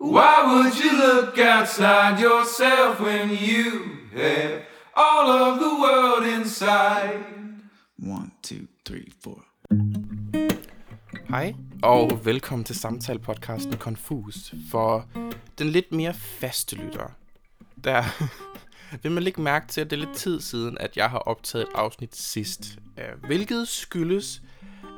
[0.00, 3.66] Why would you look outside yourself when you
[4.12, 4.62] have
[4.96, 7.24] all of the world inside?
[7.98, 9.44] One, two, three, four.
[11.28, 15.06] Hej, og velkommen til samtalepodcasten Confus for
[15.58, 17.10] den lidt mere faste lytter.
[17.84, 18.02] Der
[19.02, 21.62] vil man lægge mærke til, at det er lidt tid siden, at jeg har optaget
[21.62, 22.78] et afsnit sidst.
[22.98, 24.42] øh, Hvilket skyldes,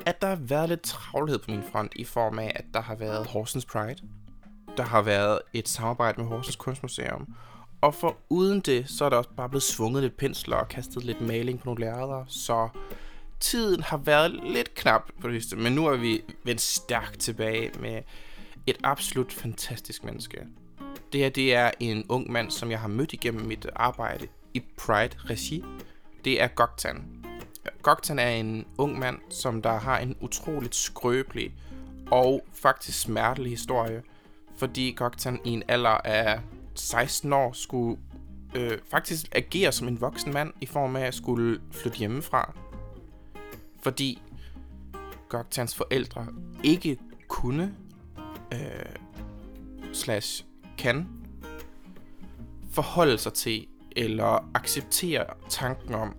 [0.06, 2.94] at der har været lidt travlhed på min front i form af, at der har
[2.94, 3.96] været Horsens Pride.
[4.76, 7.34] Der har været et samarbejde med Horsens Kunstmuseum.
[7.80, 11.04] Og for uden det, så er der også bare blevet svunget lidt pensler og kastet
[11.04, 12.68] lidt maling på nogle lærreder, så
[13.40, 17.70] tiden har været lidt knap på det sidste, men nu er vi vendt stærkt tilbage
[17.80, 18.02] med
[18.66, 20.46] et absolut fantastisk menneske.
[21.12, 24.62] Det her, det er en ung mand, som jeg har mødt igennem mit arbejde i
[24.76, 25.64] Pride-regi.
[26.24, 27.24] Det er Goktan.
[27.82, 31.54] Goktan er en ung mand, som der har en utroligt skrøbelig
[32.10, 34.02] og faktisk smertelig historie,
[34.60, 36.40] fordi Goktan i en alder af
[36.74, 38.00] 16 år skulle
[38.54, 42.54] øh, faktisk agere som en voksen mand i form af at skulle flytte hjemmefra.
[43.82, 44.22] Fordi
[45.28, 46.26] Goktans forældre
[46.62, 47.74] ikke kunne
[48.52, 48.96] øh,
[49.92, 50.44] slash
[50.78, 51.08] kan
[52.70, 56.14] forholde sig til eller acceptere tanken om,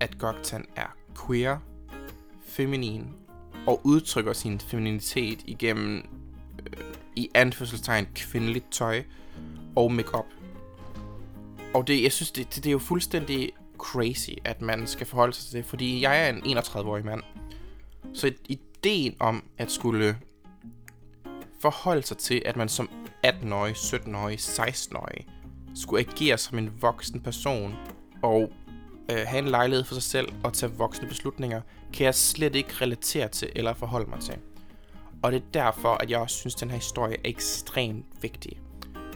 [0.00, 1.58] at Goktan er queer,
[2.42, 3.06] feminin
[3.66, 6.02] og udtrykker sin femininitet igennem
[7.16, 9.02] i anførselstegn kvindeligt tøj
[9.76, 10.26] og makeup.
[11.74, 15.50] Og det, jeg synes, det, det, er jo fuldstændig crazy, at man skal forholde sig
[15.50, 17.22] til det, fordi jeg er en 31-årig mand.
[18.14, 20.16] Så ideen om at skulle
[21.60, 22.90] forholde sig til, at man som
[23.26, 25.26] 18-årig, 17-årig, 16-årig
[25.74, 27.74] skulle agere som en voksen person
[28.22, 28.52] og
[29.10, 31.60] øh, have en lejlighed for sig selv og tage voksne beslutninger,
[31.92, 34.34] kan jeg slet ikke relatere til eller forholde mig til.
[35.22, 38.60] Og det er derfor, at jeg også synes, at den her historie er ekstremt vigtig.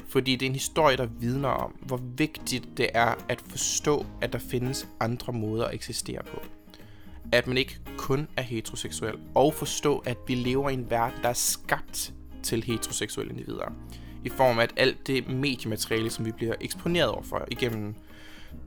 [0.09, 4.33] Fordi det er en historie, der vidner om, hvor vigtigt det er at forstå, at
[4.33, 6.41] der findes andre måder at eksistere på.
[7.33, 11.29] At man ikke kun er heteroseksuel, og forstå, at vi lever i en verden, der
[11.29, 13.73] er skabt til heteroseksuelle individer.
[14.25, 17.95] I form af, at alt det mediemateriale, som vi bliver eksponeret overfor igennem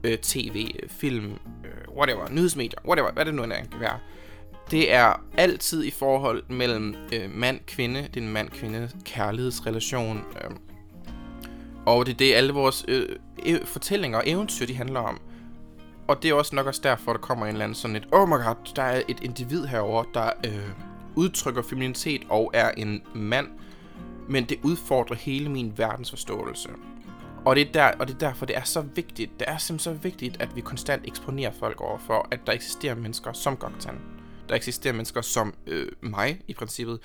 [0.04, 1.32] øh, tv, film,
[1.64, 3.98] øh, whatever, nyhedsmedier, whatever, hvad det nu end kan være,
[4.70, 10.50] det er altid i forhold mellem øh, mand-kvinde, det er en mand-kvinde kærlighedsrelation, øh,
[11.86, 13.08] og det er det, alle vores øh,
[13.46, 15.20] øh, fortællinger og eventyr, de handler om.
[16.08, 18.28] Og det er også nok også derfor, der kommer en eller anden sådan et, oh
[18.28, 20.70] my god, der er et individ herover der øh,
[21.14, 23.48] udtrykker femininitet og er en mand.
[24.28, 26.68] Men det udfordrer hele min verdensforståelse.
[27.44, 29.94] Og det, er der, og det er derfor, det er så vigtigt, det er simpelthen
[29.96, 34.13] så vigtigt, at vi konstant eksponerer folk over for, at der eksisterer mennesker som Goktan.
[34.48, 37.00] Der eksisterer mennesker som øh, mig, i princippet,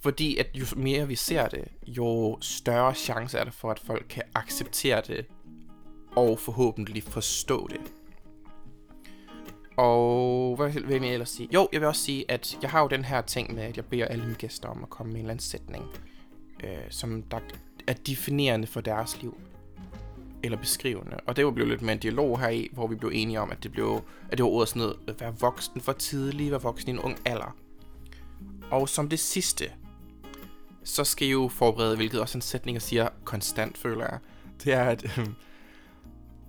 [0.00, 4.06] fordi at jo mere vi ser det, jo større chance er der for, at folk
[4.08, 5.26] kan acceptere det,
[6.16, 7.80] og forhåbentlig forstå det.
[9.76, 11.48] Og hvad vil jeg ellers sige?
[11.54, 13.84] Jo, jeg vil også sige, at jeg har jo den her ting med, at jeg
[13.84, 15.84] beder alle mine gæster om at komme med en eller anden sætning,
[16.64, 17.40] øh, som der
[17.86, 19.40] er definerende for deres liv.
[20.42, 21.16] Eller beskrivende.
[21.26, 23.50] Og det var blevet lidt mere en dialog her i, hvor vi blev enige om,
[23.50, 26.50] at det, blev, at det var ordet sådan noget, øh, at være voksen for tidligt,
[26.50, 27.56] være voksen i en ung alder.
[28.70, 29.70] Og som det sidste,
[30.84, 34.18] så skal I jo forberede, hvilket også en sætning, jeg siger konstant, føler jeg.
[34.64, 35.26] Det er, at, øh,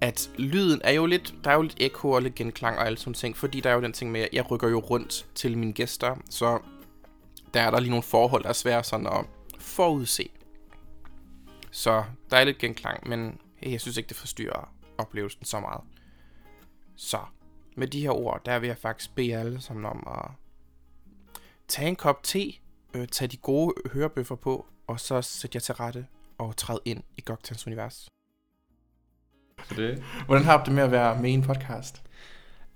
[0.01, 2.97] at lyden er jo lidt, der er jo lidt ekko og lidt genklang og alle
[2.97, 5.57] sådan ting, fordi der er jo den ting med, at jeg rykker jo rundt til
[5.57, 6.59] mine gæster, så
[7.53, 9.25] der er der lige nogle forhold, der er svære sådan at
[9.59, 10.29] forudse.
[11.71, 15.81] Så der er lidt genklang, men jeg synes ikke, det forstyrrer oplevelsen så meget.
[16.95, 17.19] Så
[17.75, 20.31] med de her ord, der vil jeg faktisk bede alle sammen om at
[21.68, 22.53] tage en kop te,
[22.94, 26.07] øh, tage de gode hørebøffer på, og så sætte jer til rette
[26.38, 28.07] og træde ind i Goktans univers.
[29.75, 30.03] Det.
[30.25, 32.01] Hvordan har du det med at være med i en podcast?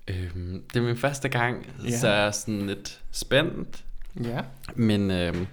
[0.08, 1.98] Øhm, det er min første gang, Ja.
[1.98, 3.84] så jeg er sådan lidt spændt.
[4.24, 4.40] Ja.
[4.74, 5.46] Men øhm,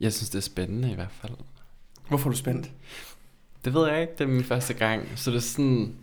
[0.00, 1.32] jeg synes, det er spændende i hvert fald.
[2.08, 2.70] Hvorfor er du spændt?
[3.64, 5.08] Det ved jeg ikke, det er min første gang.
[5.16, 5.96] Så det er sådan...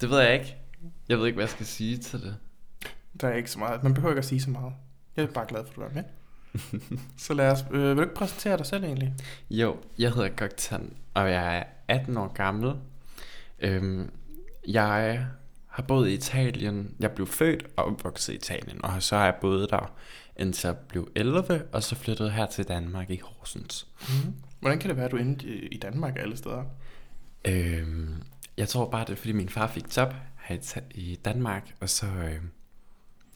[0.00, 0.56] Det ved jeg ikke.
[1.08, 2.36] Jeg ved ikke, hvad jeg skal sige til det.
[3.20, 3.82] Der er ikke så meget.
[3.82, 4.72] Man behøver ikke at sige så meget.
[5.16, 6.04] Jeg er bare glad for, at du er med.
[7.26, 7.64] så lad os...
[7.70, 9.14] Øh, vil du ikke præsentere dig selv egentlig?
[9.50, 12.74] Jo, jeg hedder Goktan, og jeg er 18 år gammel.
[13.58, 14.10] Øhm,
[14.68, 15.26] jeg
[15.66, 16.94] har boet i Italien.
[17.00, 19.92] Jeg blev født og opvokset i Italien, og så har jeg boet der
[20.40, 23.86] indtil jeg blev 11, og så flyttede her til Danmark i Horsens.
[24.08, 24.34] Mm.
[24.60, 26.64] Hvordan kan det være, at du endte i- Danmark alle steder?
[27.44, 28.22] Øhm,
[28.56, 32.06] jeg tror bare, det er fordi min far fik job her i, Danmark, og så
[32.06, 32.42] øh,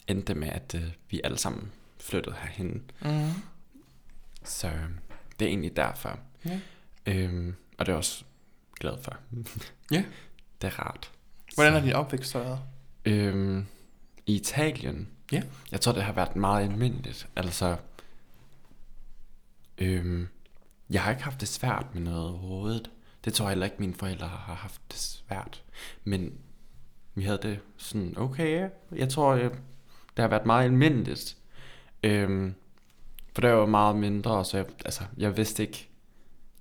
[0.09, 2.82] endte det med, at øh, vi alle sammen flyttede herhen.
[3.03, 3.31] Mm.
[4.44, 4.88] Så øh,
[5.38, 6.19] det er egentlig derfor.
[6.44, 6.61] Ja.
[7.06, 8.25] Øhm, og det er jeg også
[8.81, 9.17] glad for.
[9.91, 10.05] Ja.
[10.62, 11.11] Det er rart.
[11.55, 12.61] Hvordan har din opvækst så været?
[13.05, 13.67] Øhm,
[14.26, 15.43] I Italien, Ja.
[15.73, 17.29] jeg tror, det har været meget almindeligt.
[17.37, 17.76] Altså,
[19.79, 20.29] øhm,
[20.90, 22.90] jeg har ikke haft det svært med noget overhovedet.
[23.25, 25.64] Det tror jeg heller ikke, mine forældre har haft det svært.
[26.04, 26.38] Men
[27.14, 29.50] vi havde det sådan, okay, jeg tror, øh,
[30.16, 31.36] det har været meget almindeligt.
[32.02, 32.54] Øhm,
[33.34, 35.88] for der var meget mindre, så jeg, altså, jeg vidste ikke,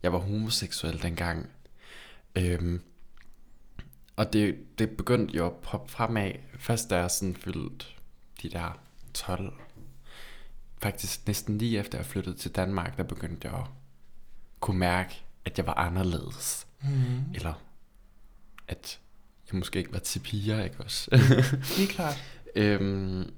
[0.04, 1.50] jeg var homoseksuel dengang.
[2.36, 2.82] Øhm,
[4.16, 7.86] og det, det begyndte jo at poppe fremad, først da jeg sådan fyldte
[8.42, 8.80] de der
[9.14, 9.54] 12.
[10.78, 13.66] Faktisk næsten lige efter jeg flyttede til Danmark, der begyndte jeg at
[14.64, 16.68] kunne mærke, at jeg var anderledes.
[16.82, 17.34] Mm.
[17.34, 17.54] Eller
[18.68, 19.00] at
[19.52, 21.18] jeg måske ikke var til piger, ikke også?
[21.78, 22.24] Helt klart.
[22.56, 23.34] øhm,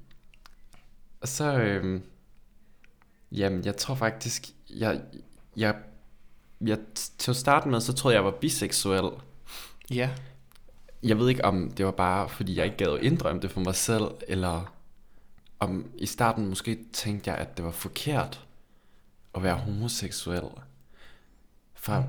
[1.20, 2.02] og så, øhm,
[3.32, 5.00] jamen, jeg tror faktisk, jeg,
[5.56, 5.74] jeg,
[6.60, 6.78] jeg,
[7.18, 9.10] til at starte med, så troede jeg, jeg var biseksuel.
[9.90, 10.10] Ja.
[11.02, 13.60] Jeg ved ikke, om det var bare, fordi jeg ikke gad at indrømme det for
[13.60, 14.74] mig selv, eller
[15.60, 18.46] om i starten måske tænkte jeg, at det var forkert
[19.34, 20.50] at være homoseksuel.
[21.86, 22.06] Fra, mm.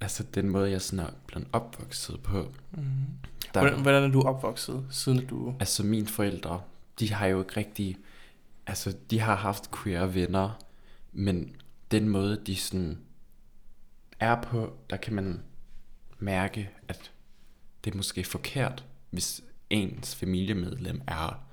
[0.00, 2.52] altså den måde, jeg sådan er blevet opvokset på.
[2.70, 2.82] Mm.
[3.54, 5.54] Der, Hvordan, hvordan er du opvokset, siden du...
[5.60, 6.62] Altså mine forældre,
[6.98, 7.96] de har jo ikke rigtig,
[8.66, 10.58] altså de har haft queer venner,
[11.12, 11.56] men
[11.90, 12.98] den måde, de sådan
[14.20, 15.42] er på, der kan man
[16.18, 17.12] mærke, at
[17.84, 21.44] det er måske forkert, hvis ens familiemedlem er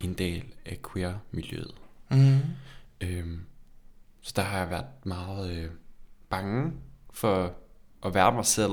[0.00, 1.74] en del af queer-miljøet.
[2.10, 2.38] Mm.
[3.00, 3.40] Øhm,
[4.20, 5.70] så der har jeg været meget øh,
[6.30, 6.72] bange
[7.20, 7.52] for
[8.06, 8.72] at være mig selv,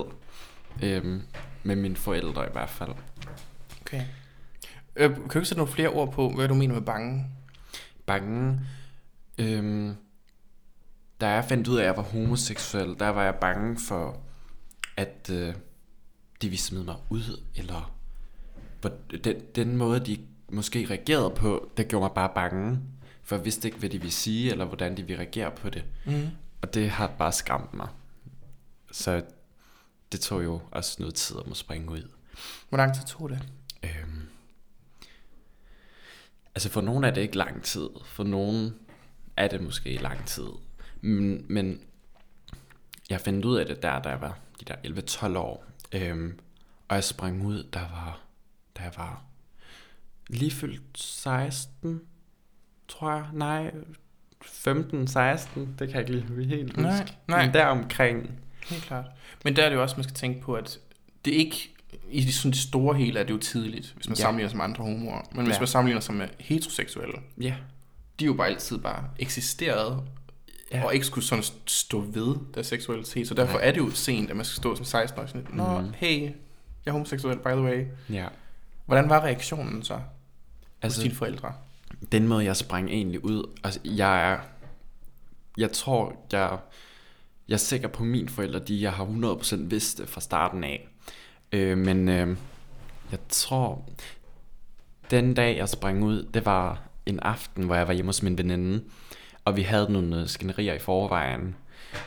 [0.84, 1.22] øhm,
[1.64, 2.92] med mine forældre i hvert fald.
[3.82, 4.02] Okay.
[4.96, 7.26] Øh, kan du ikke sætte nogle flere ord på, hvad du mener med bange?
[8.08, 8.60] bange.
[9.38, 9.96] Øhm,
[11.22, 14.20] da jeg fandt ud af, at jeg var homoseksuel, der var jeg bange for,
[14.98, 15.54] at øh,
[16.42, 17.94] de ville smide mig ud, eller
[18.82, 18.92] hvor,
[19.24, 20.18] den, den måde, de
[20.50, 22.80] måske reagerede på, det gjorde mig bare bange.
[23.24, 25.84] For jeg vidste ikke, hvad de ville sige, eller hvordan de ville reagere på det.
[26.06, 26.28] Mm.
[26.62, 27.88] Og det har bare skræmt mig.
[28.98, 29.24] Så
[30.12, 32.10] det tog jo også noget tid at må springe ud.
[32.70, 33.40] Hvor lang tid tog det?
[33.84, 34.22] Øhm,
[36.56, 37.90] altså for nogen er det ikke lang tid.
[38.06, 38.76] For nogen
[39.38, 40.48] er det måske lang tid.
[41.02, 41.82] Men, men
[43.10, 44.76] jeg fandt ud af det der, da jeg var de der
[45.34, 45.66] 11-12 år.
[45.92, 46.40] Øhm,
[46.88, 48.22] og jeg sprang ud, der var,
[48.78, 49.24] da jeg var
[50.30, 52.02] lige fyldt 16,
[52.88, 53.26] tror jeg.
[53.34, 53.72] Nej,
[54.42, 56.82] 15, 16, det kan jeg ikke lige helt huske.
[56.82, 57.46] Nej, nej.
[57.46, 58.47] Men deromkring.
[58.69, 59.06] Helt klart.
[59.44, 60.80] Men der er det jo også, man skal tænke på, at
[61.25, 61.74] det ikke...
[62.12, 64.22] I det, sådan det store hele er det jo tidligt, hvis man Ja.
[64.22, 64.25] ja.
[64.25, 65.22] sammenligner sig med andre homoer.
[65.31, 65.60] Men hvis Ja.
[65.60, 67.56] man sammenligner sig med heteroseksuelle, Ja.
[68.19, 70.04] de er jo bare altid bare eksisteret,
[70.72, 70.78] Ja.
[70.78, 70.86] ja.
[70.86, 73.28] og ikke skulle sådan stå ved deres seksualitet.
[73.28, 73.68] Så derfor Nej.
[73.68, 75.94] er det jo sent, at man skal stå som 16 år sådan lidt, Nå, mm.
[75.96, 76.31] hey, jeg
[76.86, 77.86] er homoseksuel, by the way.
[78.10, 78.28] ja.
[78.86, 80.00] Hvordan var reaktionen så
[80.81, 81.54] altså, hos dine forældre?
[82.12, 84.38] den måde, jeg sprang egentlig ud, altså jeg er,
[85.58, 86.58] jeg tror, jeg,
[87.48, 90.90] jeg er sikker på mine forældre, de jeg har 100% vidst det fra starten af.
[91.52, 92.38] Øh, men øh,
[93.12, 93.90] jeg tror,
[95.12, 98.38] den dag jeg sprang ud, det var en aften, hvor jeg var hjemme hos min
[98.38, 98.84] veninde,
[99.46, 101.56] og vi havde nogle øh, skænderier i forvejen.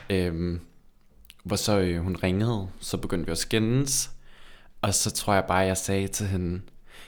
[0.09, 0.59] Øh,
[1.43, 4.11] hvor så øh, hun ringede, så begyndte vi at skændes,
[4.81, 6.61] og så tror jeg bare, jeg sagde til hende,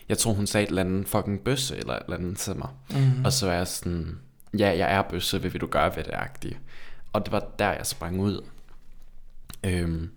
[0.10, 2.70] jeg tror hun sagde et eller andet fucking bøsse eller et eller andet til mig.
[2.90, 3.26] Mm.
[3.26, 4.20] Og så er jeg sådan,
[4.58, 6.58] ja, jeg er bøsse, hvad vil du gøre ved det, agtigt.
[7.14, 8.46] Og det var der, jeg sprang ud.
[9.64, 10.12] Øhm,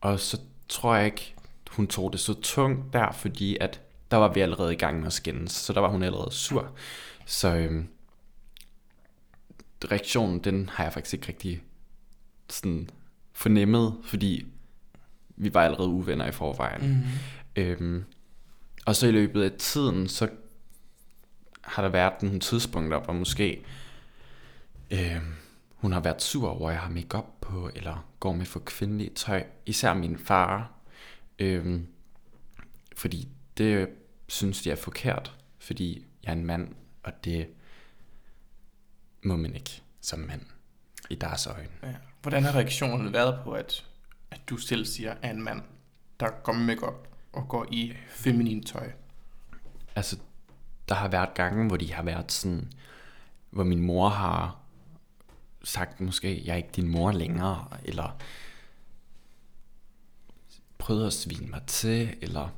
[0.00, 1.34] og så tror jeg ikke,
[1.70, 5.06] hun tog det så tungt der, fordi at der var vi allerede i gang med
[5.06, 6.72] at skændes, så der var hun allerede sur.
[7.26, 7.88] Så øhm,
[9.84, 11.62] reaktionen, den har jeg faktisk ikke rigtig
[12.48, 12.90] sådan
[13.32, 14.46] fornemmet, fordi
[15.36, 16.88] vi var allerede uvenner i forvejen.
[16.88, 17.62] Mm.
[17.62, 18.04] Øhm,
[18.86, 20.28] og så i løbet af tiden, så
[21.60, 23.64] har der været nogle tidspunkter, hvor måske
[24.90, 25.34] øhm,
[25.78, 29.16] hun har været sur over, at jeg har make på, eller går med for kvindeligt
[29.16, 29.44] tøj.
[29.66, 30.72] Især min far.
[31.38, 31.86] Øhm,
[32.96, 33.88] fordi det
[34.28, 37.48] synes de er forkert, fordi jeg er en mand, og det
[39.22, 40.42] må man ikke som mand
[41.10, 41.68] i deres øjne.
[41.82, 41.94] Ja.
[42.22, 43.86] Hvordan har reaktionen været på, at,
[44.30, 45.62] at du selv siger, at en mand,
[46.20, 48.90] der går med makeup og går i feminin tøj?
[49.96, 50.18] Altså,
[50.88, 52.72] der har været gange, hvor de har været sådan,
[53.50, 54.58] hvor min mor har
[55.68, 58.16] sagt måske, jeg er ikke din mor længere, eller
[60.78, 62.48] prøvet at svine mig til, eller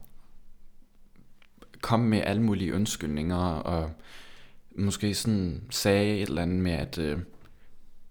[1.81, 3.93] komme med alle mulige undskyldninger, og
[4.71, 7.19] måske sådan sagde et eller andet med, at øh,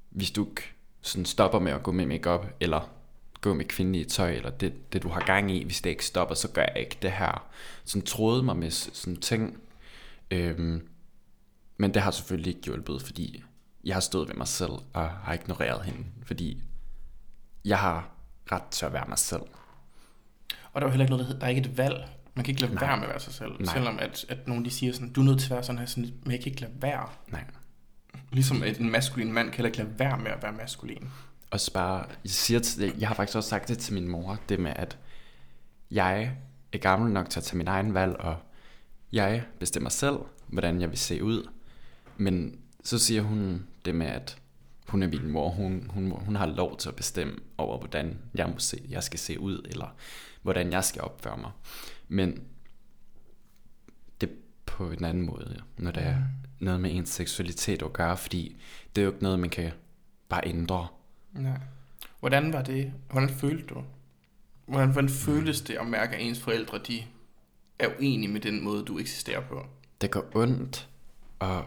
[0.10, 0.63] hvis du ikke
[1.01, 2.89] sådan stopper med at gå med makeup eller
[3.41, 6.36] gå med kvindelige tøj, eller det, det du har gang i, hvis det ikke stopper,
[6.36, 7.50] så gør jeg ikke det her.
[7.86, 9.62] Sådan troede mig med sådan ting.
[10.32, 10.88] Øhm,
[11.77, 13.44] men det har selvfølgelig ikke hjulpet, fordi
[13.83, 16.63] jeg har stået ved mig selv og har ignoreret hende, fordi
[17.65, 18.09] jeg har
[18.51, 19.41] ret til at være mig selv.
[20.74, 22.09] Og der er jo heller ikke noget, der, er ikke et valg.
[22.36, 22.88] Man kan ikke lade Nej.
[22.88, 23.51] være med at være sig selv.
[23.59, 23.74] Nej.
[23.74, 25.86] Selvom at, at nogen de siger sådan, du er nødt til at være sådan her,
[25.86, 27.09] sådan, men jeg kan ikke lade være.
[27.27, 27.43] Nej.
[28.31, 31.09] Ligesom at en maskulin mand kan heller ikke lade være med at være maskulin.
[31.51, 34.59] også bare, jeg, siger til, jeg har faktisk også sagt det til min mor, det
[34.59, 34.98] med, at
[35.91, 36.31] jeg
[36.74, 38.38] er gammel nok til at tage min egen valg, og
[39.12, 40.17] jeg bestemmer selv,
[40.48, 41.50] hvordan jeg vil se ud.
[42.17, 44.38] Men så siger hun det med, at
[44.88, 48.50] hun er min mor, hun, hun, hun har lov til at bestemme over, hvordan jeg,
[48.50, 49.95] må se, jeg skal se ud, eller
[50.41, 51.51] hvordan jeg skal opføre mig.
[52.07, 52.43] Men
[54.21, 54.29] det
[54.65, 56.17] på en anden måde, når det er
[56.59, 58.62] noget med ens seksualitet at gøre, fordi
[58.95, 59.71] det er jo ikke noget, man kan
[60.29, 60.88] bare ændre.
[61.33, 61.59] Nej.
[62.19, 62.93] Hvordan var det?
[63.12, 63.83] Hvordan følte du?
[64.65, 67.03] Hvordan, hvordan føltes det at mærke, at ens forældre de
[67.79, 69.65] er uenige med den måde, du eksisterer på?
[70.01, 70.89] det gør ondt,
[71.39, 71.65] og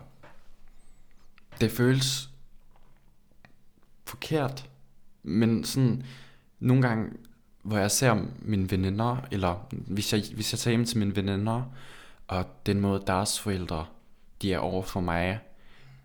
[1.61, 2.31] det føles
[4.05, 4.71] forkert.
[5.23, 6.05] Men sådan,
[6.61, 7.11] nogle gange,
[7.63, 11.63] hvor jeg ser mine veninder, eller hvis jeg, hvis jeg tager hjem til mine veninder,
[12.29, 13.87] og den måde deres forældre,
[14.43, 15.41] de er over for mig,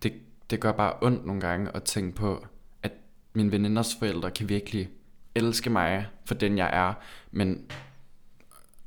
[0.04, 0.14] det,
[0.50, 2.46] det gør bare ondt nogle gange at tænke på,
[2.84, 2.92] at
[3.34, 4.90] mine veninders forældre kan virkelig
[5.36, 6.94] elske mig for den jeg er,
[7.32, 7.66] men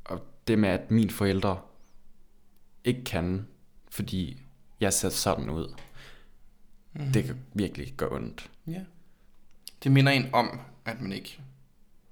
[0.03, 1.59] og det med, at mine forældre
[2.83, 3.47] ikke kan,
[3.89, 4.41] fordi
[4.79, 5.75] jeg ser sådan ud.
[6.93, 7.11] Mm.
[7.11, 8.51] Det kan virkelig gøre ondt.
[8.67, 8.81] Ja.
[9.83, 11.41] Det minder en om, at man ikke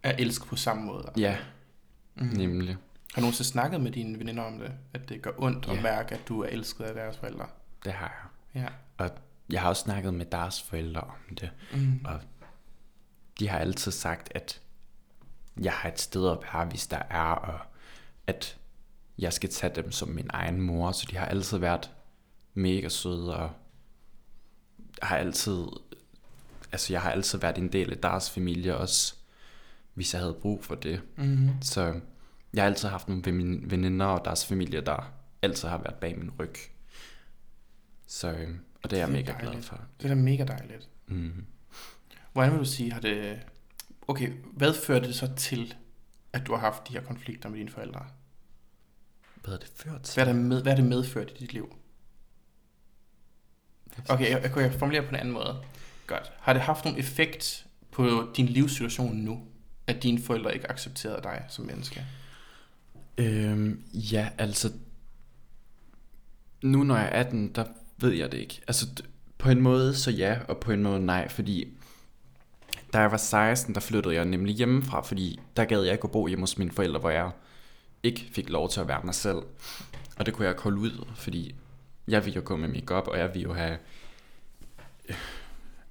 [0.04, 1.12] er elsket på samme måde.
[1.18, 1.38] Ja,
[2.16, 2.26] Mm.
[2.28, 2.70] nemlig.
[3.14, 4.72] Har du nogensinde snakket med dine veninder om det?
[4.94, 5.82] At det gør ondt at Ja.
[5.82, 7.48] mærke, at du er elsket af deres forældre?
[7.86, 8.62] Det har jeg.
[8.64, 8.68] Ja.
[9.06, 9.12] Og
[9.50, 11.50] jeg har også snakket med deres forældre om det.
[11.74, 12.02] Mm.
[12.06, 12.20] Og
[13.40, 14.62] de har altid sagt, at
[15.62, 17.60] jeg har et sted at være, hvis der er, og
[18.28, 18.58] at
[19.18, 20.92] jeg skal tage dem som min egen mor.
[20.92, 21.92] Så de har altid været
[22.54, 23.52] mega søde, og
[25.02, 25.66] har altid,
[26.72, 29.16] altså jeg har altid været en del af deres familie også,
[29.94, 31.02] hvis jeg havde brug for det.
[31.18, 31.50] Mm.
[31.62, 32.00] Så
[32.54, 36.18] jeg har altid haft nogle ven- veninder og deres familie, der altid har været bag
[36.20, 36.56] min ryg.
[38.08, 38.50] Så, øh,
[38.84, 39.66] og det er jeg Det er mega glad dejligt.
[39.66, 39.82] for.
[40.02, 40.90] Det er da mega dejligt.
[41.08, 41.46] Mm.
[42.34, 43.40] Hvordan vil du sige, har det...
[44.08, 45.76] Okay, hvad førte det så til,
[46.34, 48.06] at du har haft de her konflikter med dine forældre?
[49.44, 50.16] Hvad er det ført til?
[50.24, 51.76] Hvad er det, med, hvad er det medført i dit liv?
[54.10, 55.62] Okay, jeg, jeg kunne jeg formulere på en anden måde.
[56.08, 56.32] Godt.
[56.40, 59.40] Har det haft nogen effekt på din livssituation nu,
[59.88, 62.06] at dine forældre ikke accepterede dig som menneske?
[63.18, 64.72] Øhm, ja, altså...
[66.62, 67.66] Nu når jeg er 18, der
[67.98, 68.62] ved jeg det ikke.
[68.68, 69.06] Altså, d-
[69.38, 71.68] på en måde så ja, og på en måde nej, fordi...
[72.94, 76.12] Da jeg var 16, der flyttede jeg nemlig hjemmefra, fordi der gad jeg ikke at
[76.12, 77.32] bo hjemme hos mine forældre, hvor jeg
[78.04, 79.38] ikke fik lov til at være mig selv.
[80.18, 81.56] Og det kunne jeg ikke holde ud, fordi
[82.10, 83.78] jeg ville jo gå med makeup og jeg ville jo have...
[85.10, 85.16] Øh,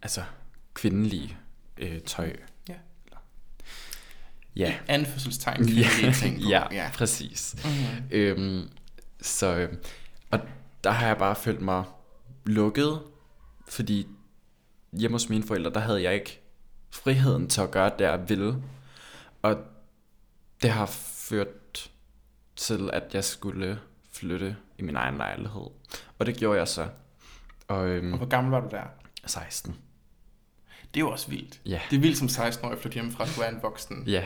[0.03, 0.23] altså,
[0.75, 1.37] kvindelige
[1.79, 2.33] øh, tøj.
[2.69, 2.75] Ja.
[4.57, 4.75] Ja.
[4.89, 6.49] Anførselstegn, kvindelige ting på.
[6.55, 6.91] ja, ja.
[6.95, 7.57] præcis.
[7.65, 8.09] Mm-hmm.
[8.11, 8.69] Øhm,
[9.21, 9.75] så, øh,
[10.31, 10.41] og
[10.85, 11.85] der har jeg bare følt mig
[12.45, 13.01] lukket,
[13.69, 14.07] fordi
[14.93, 16.41] hjemme hos mine forældre, der havde jeg ikke
[16.91, 18.63] friheden til at gøre det, jeg ville.
[19.43, 19.57] Og
[20.63, 21.91] det har ført
[22.57, 23.81] til, at jeg skulle
[24.21, 25.67] flytte i min egen lejlighed.
[26.19, 26.87] Og det gjorde jeg så.
[27.69, 28.83] Og øhm, Og hvor gammel var du der?
[29.27, 29.77] 16.
[30.95, 31.61] Det er jo også vildt.
[31.67, 31.81] Ja.
[31.91, 34.05] Det er vildt som 16-årig at flytte hjemmefra, at du er en voksen.
[34.07, 34.25] Ja.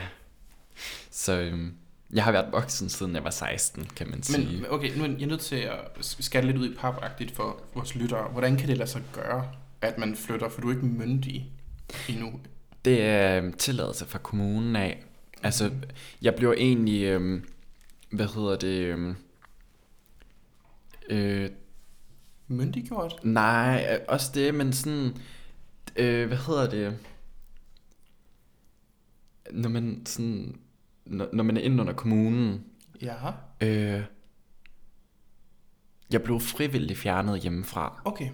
[1.11, 1.73] Så øhm,
[2.13, 4.61] jeg har været voksen, siden jeg var 16, kan man sige.
[4.61, 7.95] Men okay, nu er jeg nødt til at skatte lidt ud i papagtigt for vores
[7.95, 8.27] lyttere.
[8.31, 11.51] Hvordan kan det lade sig gøre, at man flytter, for du er ikke myndig
[12.09, 12.39] endnu?
[12.85, 15.03] Det er øhm, tilladelse fra kommunen af.
[15.43, 15.71] Altså,
[16.21, 17.45] jeg blev egentlig, øhm,
[18.11, 19.15] hvad hedder det, øhm,
[21.09, 21.49] øh,
[22.47, 23.19] Myndiggjort?
[23.23, 25.17] nej, øh, også det, men sådan,
[25.95, 26.97] øh, hvad hedder det,
[29.51, 30.59] når man sådan,
[31.05, 32.63] når, når man er inde under kommunen,
[33.01, 33.31] Ja.
[33.61, 34.03] øh,
[36.11, 38.29] jeg blev frivilligt fjernet hjemmefra, Okay.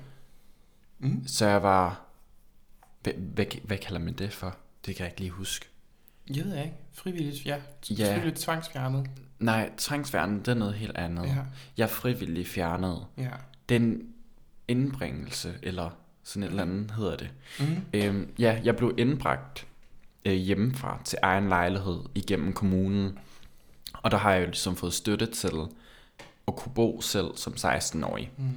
[1.00, 1.28] Mm.
[1.28, 2.06] så jeg var,
[3.04, 4.58] hvad, hvad, hvad kalder man det for?
[4.86, 5.66] Det kan jeg ikke lige huske.
[6.36, 6.74] Jeg ved ikke.
[6.94, 7.62] Frivilligt, ja.
[7.98, 8.14] Ja.
[8.14, 9.10] Frivilligt tvangsfjernet.
[9.40, 11.26] Nej, tvangsfjernet, det er noget helt andet.
[11.26, 11.36] Ja.
[11.78, 13.06] Jeg er frivilligt fjernet.
[13.18, 13.30] Ja.
[13.70, 14.02] Den
[14.68, 15.90] indbringelse, eller
[16.24, 17.30] sådan et eller andet hedder det.
[17.60, 17.66] Mm.
[17.94, 19.68] Øhm, ja, jeg blev indbragt
[20.26, 23.20] øh, hjemmefra til egen lejlighed igennem kommunen.
[23.94, 25.52] Og der har jeg jo ligesom fået støtte til
[26.48, 28.32] at kunne bo selv som 16-årig.
[28.38, 28.50] Mm.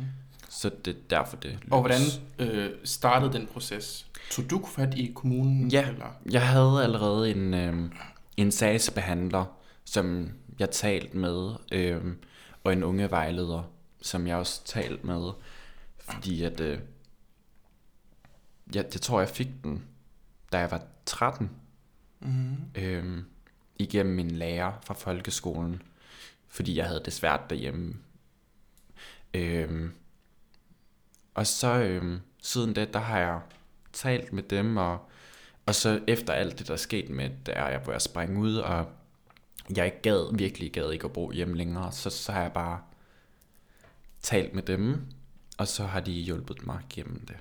[0.48, 2.00] Så det er derfor, det Og hvordan
[2.38, 2.54] lykkes.
[2.54, 4.06] øh, startede den proces?
[4.30, 5.68] Tog du fat i kommunen?
[5.68, 5.88] Ja.
[5.88, 6.06] Eller?
[6.30, 7.90] Jeg havde allerede en, øh,
[8.36, 9.44] en sagsbehandler,
[9.84, 10.30] som
[10.62, 12.16] jeg talte med, øh,
[12.64, 13.62] og en unge vejleder,
[14.00, 15.30] som jeg også talte med,
[15.98, 16.78] fordi at, øh,
[18.74, 19.84] jeg, jeg tror, jeg fik den,
[20.52, 21.50] da jeg var 13,
[22.24, 22.82] Mm-hmm.
[22.82, 23.22] øh,
[23.78, 25.82] igennem min lærer fra folkeskolen,
[26.48, 27.94] fordi jeg havde det svært derhjemme.
[29.34, 29.90] Øh,
[31.34, 33.40] og så øh, siden det, der har jeg
[33.92, 35.10] talt med dem, og,
[35.66, 38.56] og så efter alt det, der er sket med, der jeg, hvor jeg sprang ud,
[38.56, 38.86] og
[39.76, 42.80] jeg ikke gad, virkelig gad ikke at bo hjemme længere, så, så har jeg bare
[44.20, 45.06] talt med dem,
[45.58, 47.36] og så har de hjulpet mig gennem det.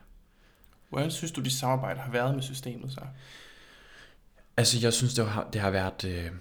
[0.89, 3.01] Hvordan synes du, dit samarbejde har været med systemet så?
[4.57, 6.05] Altså, jeg synes, det har, det har været...
[6.05, 6.31] Øh,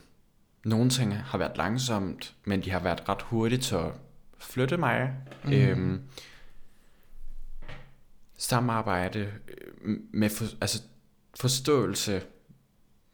[0.64, 3.92] nogle ting har været langsomt, men de har været ret hurtigt til at
[4.38, 5.14] flytte mig.
[5.44, 5.52] Mm.
[5.52, 6.02] Øhm,
[8.36, 9.32] samarbejde
[9.82, 10.82] øh, med for, altså,
[11.40, 12.22] forståelse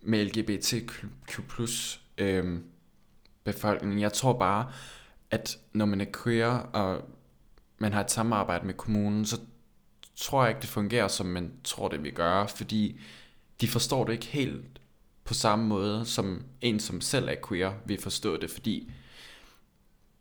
[0.02, 1.04] med LGBTQ
[1.48, 2.64] plus øhm,
[3.44, 4.00] befolkningen.
[4.00, 4.72] Jeg tror bare,
[5.30, 7.08] at når man er queer, og
[7.78, 9.40] man har et samarbejde med kommunen, så
[10.16, 13.00] tror jeg ikke, det fungerer, som man tror, det vil gøre, fordi
[13.60, 14.80] de forstår det ikke helt
[15.24, 18.92] på samme måde, som en, som selv er queer, vil forstå det, fordi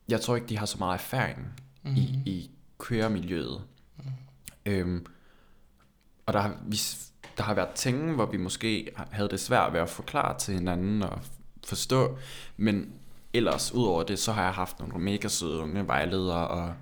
[0.09, 1.95] jeg tror ikke, de har så meget erfaring mm.
[1.95, 2.51] i, i
[2.87, 3.63] queer-miljøet.
[3.97, 4.11] Mm.
[4.65, 5.05] Øhm,
[6.25, 6.77] og der har, vi,
[7.37, 11.03] der har været ting, hvor vi måske havde det svært ved at forklare til hinanden
[11.03, 11.21] og
[11.65, 12.17] forstå,
[12.57, 12.93] men
[13.33, 16.73] ellers, udover det, så har jeg haft nogle mega søde unge vejledere og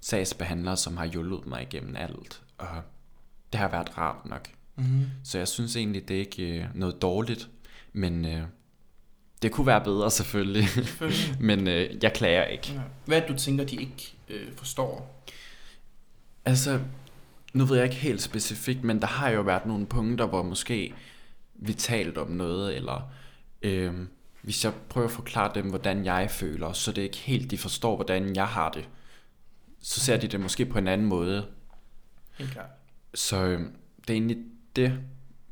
[0.00, 2.68] sagsbehandlere, som har hjulpet mig igennem alt, og
[3.52, 4.48] det har været rart nok.
[4.76, 5.06] Mm-hmm.
[5.24, 7.48] Så jeg synes egentlig, det er ikke øh, noget dårligt,
[7.92, 8.42] men øh,
[9.42, 11.36] det kunne være bedre selvfølgelig, Selvfølgelig.
[11.48, 12.72] men øh, jeg klager ikke.
[12.72, 12.80] Ja.
[13.04, 15.24] Hvad du tænker, de ikke øh, forstår?
[16.44, 16.80] Altså,
[17.52, 20.94] nu ved jeg ikke helt specifikt, men der har jo været nogle punkter, hvor måske
[21.54, 23.10] vi talt om noget, eller
[23.62, 23.94] øh,
[24.44, 27.58] hvis jeg prøver at forklare dem, hvordan jeg føler, så det er ikke helt, de
[27.58, 28.88] forstår, hvordan jeg har det,
[29.80, 31.48] så ser de det måske på en anden måde.
[32.32, 32.70] Helt klart.
[33.14, 33.60] Så øh,
[34.00, 34.38] det er egentlig
[34.76, 35.00] det,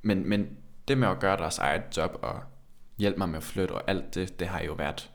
[0.03, 0.57] men, men
[0.89, 2.43] det med at gøre deres eget job og
[2.99, 5.11] hjælpe mig med at flytte og alt det, det har jo været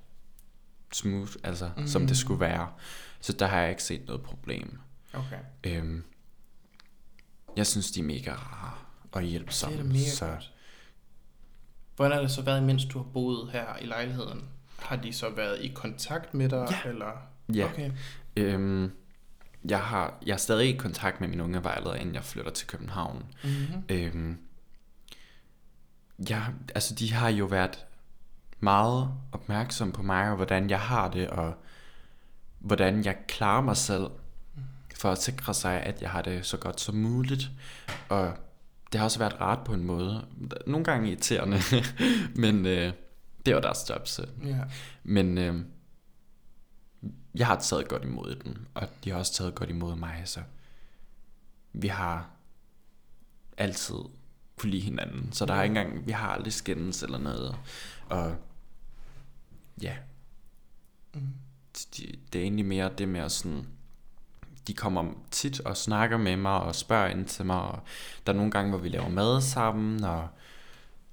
[0.94, 1.88] smooth, altså mm.
[1.88, 2.72] som det skulle være.
[3.22, 4.80] Så der har jeg ikke set noget problem.
[5.14, 5.40] Okay.
[5.64, 6.04] Øhm,
[7.58, 8.74] jeg synes, de er mega rare
[9.12, 9.78] og hjælpsomme.
[9.78, 10.54] Det er mega så godt.
[11.98, 14.44] Hvordan har det så været, mens du har boet her i lejligheden?
[14.80, 16.68] Har de så været i kontakt med dig?
[16.72, 16.90] Ja.
[16.90, 17.12] Eller?
[17.54, 17.66] Ja.
[17.66, 17.92] Okay.
[18.36, 18.92] øhm,
[19.70, 22.68] jeg, har, jeg er stadig i kontakt med min unge vejleder, inden jeg flytter til
[22.68, 23.26] København.
[23.44, 23.84] Mm-hmm.
[23.90, 24.38] Øhm,
[26.30, 26.42] ja,
[26.76, 27.86] altså de har jo været
[28.60, 31.54] meget opmærksomme på mig, og hvordan jeg har det, og
[32.60, 34.10] hvordan jeg klarer mig selv,
[34.96, 37.50] for at sikre sig, at jeg har det så godt som muligt.
[38.10, 38.34] Og
[38.92, 40.28] det har også været rart på en måde.
[40.68, 41.60] Nogle gange irriterende,
[42.42, 42.94] men øh,
[43.46, 44.26] det var deres job, så.
[44.44, 44.60] Ja.
[45.04, 45.62] Men øh,
[47.36, 50.40] jeg har taget godt imod den, og de har også taget godt imod mig, så
[51.74, 52.30] vi har
[53.58, 53.96] altid
[54.56, 55.32] kunne lide hinanden.
[55.32, 57.56] Så der er ikke engang, vi har aldrig skændes eller noget.
[58.10, 58.36] Og
[59.82, 59.96] ja,
[61.14, 61.22] Mm.
[61.98, 63.68] de, det er egentlig mere det med at sådan,
[64.68, 67.80] de kommer tit og snakker med mig og spørger ind til mig, og
[68.28, 70.28] der er nogle gange, hvor vi laver mad sammen, og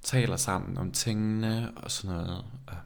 [0.03, 2.45] taler sammen om tingene og sådan noget.
[2.67, 2.77] Og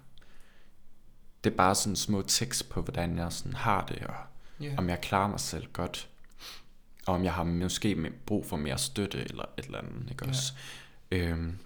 [1.44, 4.14] det er bare sådan små tekst på, hvordan jeg sådan har det, og
[4.60, 4.74] Ja.
[4.78, 6.08] om jeg klarer mig selv godt,
[7.06, 10.28] og om jeg har måske brug for mere støtte eller et eller andet, ikke Ja.
[10.30, 10.52] også?
[11.10, 11.58] Øhm,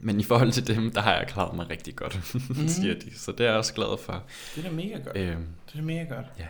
[0.00, 2.68] men i forhold til dem, der har jeg klaret mig rigtig godt, mm.
[2.68, 3.18] siger de.
[3.18, 4.22] Så det er jeg også glad for.
[4.54, 5.16] Det er da mega godt.
[5.16, 6.26] Øhm, Det er da mega godt.
[6.38, 6.46] ja.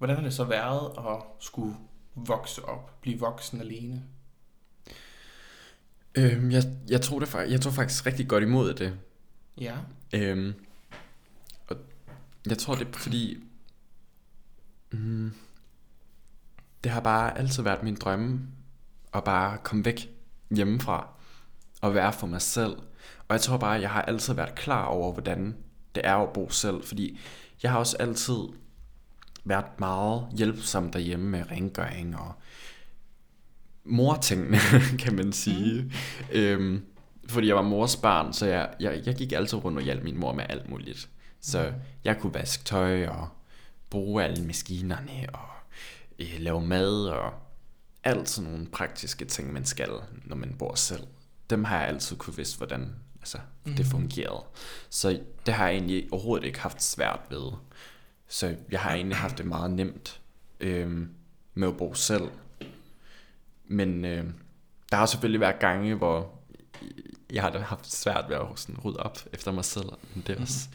[0.00, 1.76] Hvordan har det så været at skulle
[2.14, 4.02] vokse op, blive voksen alene?
[6.14, 8.98] Øhm, jeg, jeg, tog det, jeg tog faktisk rigtig godt imod det.
[9.60, 9.76] Ja.
[10.14, 10.54] Øhm,
[11.68, 11.76] og
[12.46, 13.44] jeg tror, det er fordi...
[14.92, 15.32] Mm,
[16.84, 18.40] det har bare altid været min drømme
[19.14, 20.10] at bare komme væk
[20.50, 21.08] hjemmefra
[21.80, 22.72] og være for mig selv.
[23.28, 25.56] Og jeg tror bare, at jeg har altid været klar over, hvordan
[25.94, 26.82] det er at bo selv.
[26.84, 27.20] Fordi
[27.62, 28.59] jeg har også altid
[29.50, 32.32] været meget hjælpsom derhjemme med rengøring og
[33.84, 34.58] mortingene,
[35.02, 35.82] kan man sige.
[35.82, 35.90] Mm.
[36.32, 36.84] Øhm,
[37.28, 40.20] fordi jeg var mors barn, så jeg, jeg, jeg gik altid rundt og hjalp min
[40.20, 41.08] mor med alt muligt.
[41.40, 41.72] Så
[42.04, 43.28] jeg kunne vaske tøj og
[43.90, 45.48] bruge alle maskinerne og
[46.18, 47.32] øh, lave mad og
[48.04, 49.90] alt sådan nogle praktiske ting, man skal,
[50.24, 51.06] når man bor selv.
[51.50, 53.74] Dem har jeg altid kunne vidste, hvordan altså, mm.
[53.74, 54.44] det fungerede.
[54.90, 57.52] Så det har jeg egentlig overhovedet ikke haft svært ved.
[58.30, 60.20] Så jeg har egentlig haft det meget nemt.
[60.60, 61.14] Øhm,
[61.54, 62.24] med at bo selv.
[63.64, 64.24] Men øh,
[64.90, 66.40] der har selvfølgelig været gange, hvor
[67.32, 69.86] jeg har da haft svært ved at sådan rydde op efter mig selv.
[70.14, 70.68] Men det er også...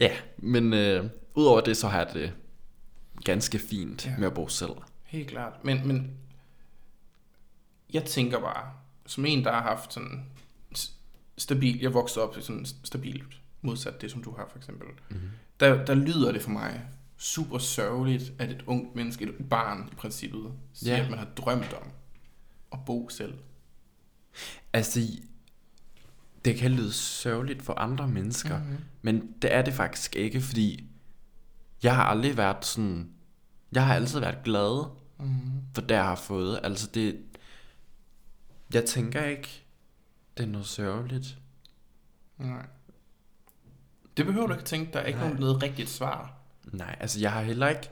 [0.00, 2.32] Ja, men øh, udover det, så har jeg det
[3.24, 4.14] ganske fint Ja.
[4.18, 4.70] med at bo selv.
[5.02, 5.64] Helt klart.
[5.64, 6.10] Men, men
[7.92, 8.72] jeg tænker bare,
[9.06, 10.24] som en, der har haft sådan
[11.36, 15.30] stabil, jeg voksede op i sådan stabilt, modsat det, som du har for eksempel, Mm-hmm.
[15.60, 16.82] Der, der lyder det for mig
[17.16, 21.02] super sørgeligt, at et ungt menneske, et barn i princippet, siger, Ja.
[21.04, 21.88] at man har drømt om
[22.72, 23.34] at bo selv.
[24.72, 25.00] Altså,
[26.44, 28.76] det kan lyde sørgeligt for andre mennesker, Mhm.
[29.02, 30.90] men det er det faktisk ikke, fordi
[31.82, 33.10] jeg har aldrig været sådan...
[33.72, 34.84] Jeg har altid været glad
[35.18, 35.50] Mm-hmm.
[35.74, 36.60] for det, jeg har fået.
[36.62, 37.20] Altså, det...
[38.74, 39.64] Jeg tænker ikke,
[40.36, 41.38] det er noget sørgeligt.
[42.38, 42.66] Nej.
[44.16, 45.28] Det behøver du ikke tænke, der er ikke Nej.
[45.28, 46.34] nogen noget rigtigt svar.
[46.72, 47.90] Nej, altså, jeg har heller ikke...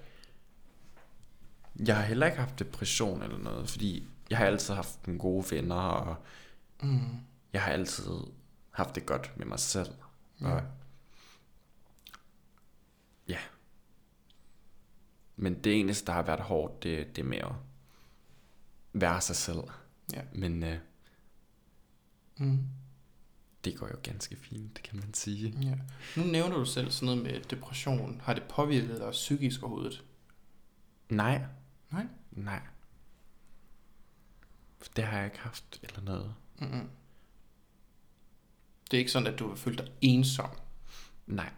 [1.86, 5.44] Jeg har heller ikke haft depression eller noget, fordi jeg har altid haft nogle gode
[5.50, 6.16] venner, og
[6.82, 7.00] Mm.
[7.52, 8.10] jeg har altid
[8.70, 9.90] haft det godt med mig selv.
[10.40, 10.48] Ja.
[10.50, 10.62] Og
[13.28, 13.38] ja.
[15.36, 17.52] Men det eneste, der har været hårdt, det, det er med at
[18.92, 19.60] være sig selv.
[20.12, 20.20] Ja.
[20.34, 20.78] Men øh,
[22.36, 22.58] Mm.
[23.64, 25.54] Det går jo ganske fint, kan man sige.
[25.62, 25.74] Ja.
[26.20, 28.20] Nu nævner du selv sådan noget med depression.
[28.24, 30.04] Har det påvirket dig psykisk overhovedet?
[31.08, 31.42] Nej.
[31.90, 32.06] Nej.
[32.30, 32.60] Nej.
[34.96, 36.34] Det har jeg ikke haft, eller noget.
[36.58, 36.88] Mm-mm.
[38.90, 40.50] Det er ikke sådan, at du har følt dig ensom.
[41.26, 41.50] Nej,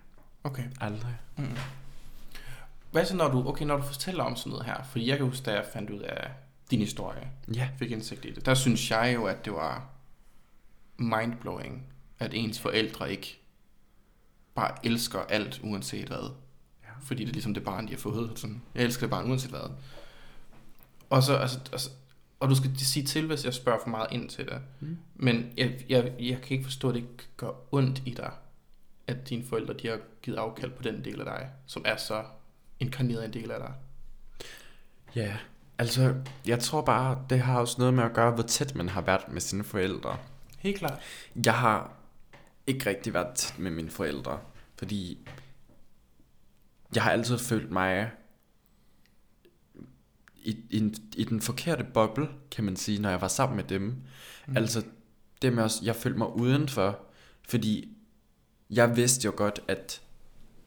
[0.44, 0.64] Okay.
[0.80, 1.16] aldrig.
[1.36, 1.56] Mm.
[2.92, 4.82] Hvad så når du, okay, når du fortæller om sådan noget her?
[4.82, 6.30] Fordi jeg kan huske, da jeg fandt ud af
[6.70, 9.88] din historie, Ja, fik indsigt i det, der synes jeg jo, at det var
[10.96, 11.93] mindblowing,
[12.24, 13.40] at ens forældre ikke
[14.54, 16.30] bare elsker alt, uanset hvad.
[16.84, 16.88] Ja.
[17.02, 18.38] Fordi det er ligesom det barn, de har fået.
[18.38, 19.70] Sådan, jeg elsker det barn, uanset hvad.
[21.10, 21.90] Og så, altså, altså,
[22.40, 24.60] og du skal sige til, hvis jeg spørger for meget ind til det.
[24.80, 24.98] Mm.
[25.14, 28.32] Men jeg, jeg, jeg kan ikke forstå, at det ikke gør ondt i dig,
[29.06, 32.24] at dine forældre de har givet afkald på den del af dig, som er så
[32.80, 33.72] inkarneret en del af dig.
[35.14, 35.36] Ja,
[35.78, 36.14] altså,
[36.46, 39.28] jeg tror bare, det har også noget med at gøre, hvor tæt man har været
[39.28, 40.16] med sine forældre.
[40.58, 40.98] Helt klart.
[41.44, 41.92] Jeg har
[42.66, 44.40] ikke rigtig været tæt med mine forældre,
[44.78, 45.28] fordi
[46.94, 48.10] jeg har altid følt mig
[50.36, 53.82] i, i, i den forkerte boble, kan man sige, når jeg var sammen med dem.
[54.46, 54.56] Mm.
[54.56, 54.82] Altså,
[55.42, 56.98] det med også, jeg følte mig udenfor,
[57.48, 57.96] fordi
[58.70, 60.02] jeg vidste jo godt, at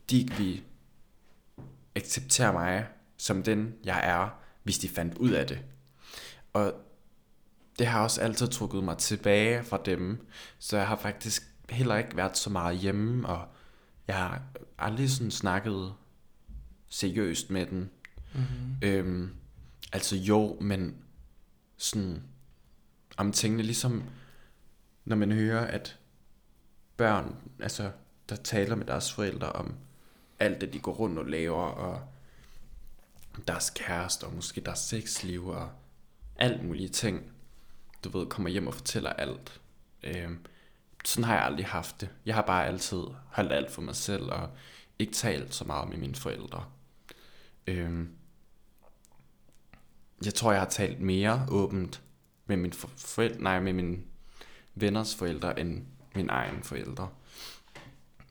[0.10, 0.62] de ikke ville
[1.96, 4.30] acceptere mig som den, jeg er,
[4.64, 5.60] hvis de fandt ud af det.
[6.54, 6.74] Og
[7.80, 10.28] det har også altid trukket mig tilbage fra dem,
[10.60, 13.48] så jeg har faktisk heller ikke været så meget hjemme, og
[14.08, 14.42] jeg har
[14.78, 15.94] aldrig sådan snakket
[16.88, 17.90] seriøst med den.
[18.34, 18.76] Mm-hmm.
[18.82, 19.30] Øhm,
[19.94, 20.96] altså jo, men
[21.78, 22.24] sådan
[23.18, 24.04] om tingene, ligesom
[25.06, 26.00] når man hører, at
[26.98, 27.92] børn, altså
[28.30, 29.76] der taler med deres forældre om
[30.40, 32.02] alt det, de går rundt og laver, og
[33.48, 35.70] deres kærester, og måske deres sexliv, og
[36.36, 37.32] alt mulige ting.
[38.04, 39.62] Du ved, kommer hjem og fortæller alt.
[40.04, 40.46] Øhm,
[41.08, 42.10] sådan har jeg aldrig haft det.
[42.26, 44.50] Jeg har bare altid holdt alt for mig selv, og
[45.00, 46.66] ikke talt så meget med mine forældre.
[47.68, 48.10] Øhm,
[50.26, 52.02] jeg tror, jeg har talt mere åbent
[52.46, 53.98] med min for- forældre, nej, med mine
[54.76, 57.10] venners forældre, end mine egne forældre.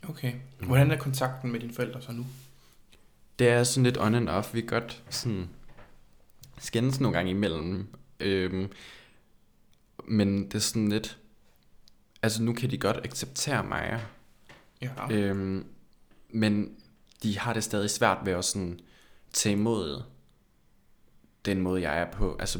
[0.08, 0.32] Okay.
[0.60, 2.26] Hvordan er kontakten med dine forældre så nu?
[3.38, 4.54] Det er sådan lidt on and off.
[4.54, 5.48] Vi kan godt sådan
[6.58, 7.86] skændes nogle gange imellem.
[8.20, 8.72] Øhm,
[10.04, 11.18] men det er sådan lidt...
[12.26, 14.06] Altså nu kan de godt acceptere mig.
[14.82, 14.90] Ja.
[15.10, 15.66] Øhm,
[16.30, 16.76] men
[17.22, 18.80] de har det stadig svært ved at sådan
[19.32, 20.02] tage imod
[21.44, 22.36] den måde, jeg er på.
[22.40, 22.58] Altså,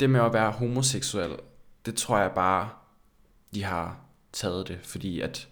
[0.00, 1.36] det med at være homoseksuel,
[1.86, 2.70] det tror jeg bare,
[3.54, 4.00] de har
[4.32, 5.48] taget det, fordi at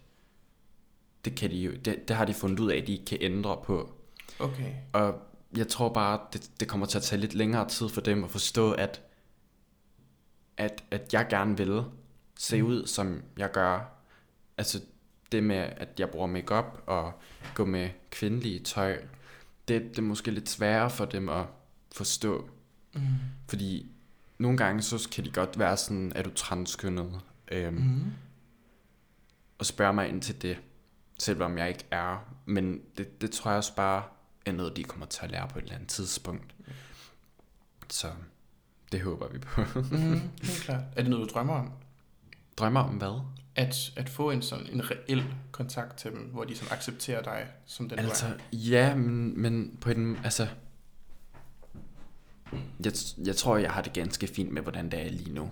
[1.25, 3.19] det, kan de jo, det, det har de fundet ud af, at de ikke kan
[3.21, 3.95] ændre på.
[4.39, 4.73] Okay.
[4.93, 5.19] Og
[5.57, 8.31] jeg tror bare, det, det kommer til at tage lidt længere tid for dem at
[8.31, 9.03] forstå, at,
[10.57, 11.85] at, at jeg gerne vil
[12.39, 13.93] se ud, som jeg gør.
[14.59, 14.81] Altså
[15.33, 17.13] det med, at jeg bruger makeup og
[17.55, 18.99] gå med kvindelige tøj,
[19.69, 21.45] det, det er måske lidt sværere for dem at
[21.93, 22.51] forstå.
[22.95, 23.01] Mm.
[23.49, 23.91] Fordi
[24.39, 27.21] nogle gange, så kan de godt være sådan, er du transkønnet?
[27.49, 28.13] Øhm, Mm.
[29.59, 30.59] og spørge mig ind til det,
[31.19, 32.35] selvom jeg ikke er.
[32.47, 34.03] Men det, det tror jeg også bare
[34.47, 36.55] er noget, de kommer til at lære på et eller andet tidspunkt.
[37.91, 38.11] Så
[38.93, 39.61] det håber vi på.
[39.91, 40.21] Mm.
[40.43, 40.83] Helt klart.
[40.97, 41.73] Er det noget, du drømmer om?
[42.57, 43.21] Drømmer om hvad?
[43.55, 47.47] At, at få en sådan en reel kontakt til dem, hvor de sådan accepterer dig
[47.67, 48.33] som den du Altså, er?
[48.53, 50.49] ja, men, men på en, altså,
[52.85, 52.93] jeg,
[53.27, 55.51] jeg tror, jeg har det ganske fint med, hvordan det er lige nu.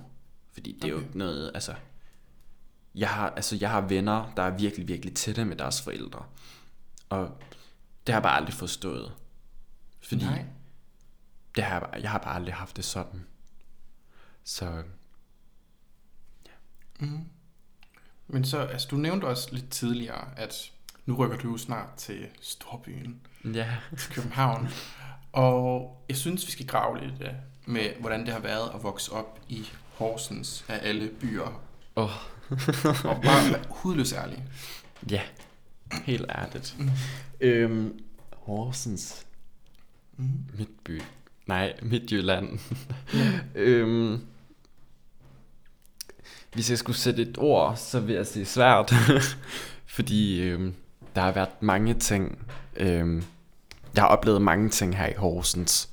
[0.52, 1.06] Fordi det er jo Okay.
[1.06, 1.74] ikke noget, altså...
[2.94, 6.24] Jeg har, altså, jeg har venner, der er virkelig, virkelig tætte med deres forældre.
[7.08, 7.38] Og
[8.06, 9.12] det har jeg bare aldrig forstået.
[10.00, 10.44] Fordi Nej.
[11.56, 13.24] det har jeg, bare, jeg har bare aldrig haft det sådan.
[14.44, 14.82] Så
[18.26, 20.72] Men så, altså du nævnte også lidt tidligere, at
[21.06, 23.20] nu rykker du jo snart til storbyen,
[23.54, 24.68] ja, til København.
[25.32, 27.28] Og jeg synes, vi skal grave lidt øh,
[27.66, 31.62] med, hvordan det har været at vokse op i Horsens af alle byer.
[31.96, 32.10] Åh.
[33.10, 34.44] og bare være hudløs ærlig.
[35.10, 35.22] ja,
[36.04, 36.76] helt ærligt.
[37.40, 37.98] Øhm,
[38.32, 39.26] Horsens.
[40.16, 40.30] Mm.
[40.58, 41.02] Midtby.
[41.46, 42.58] Nej, Midtjylland.
[43.54, 44.20] øhm,
[46.54, 48.94] hvis jeg skulle sætte et ord, så vil jeg sige svært.
[49.96, 50.74] Fordi øhm,
[51.14, 52.46] der har været mange ting.
[52.76, 53.24] Øhm,
[53.94, 55.90] jeg har oplevet mange ting her i Horsens.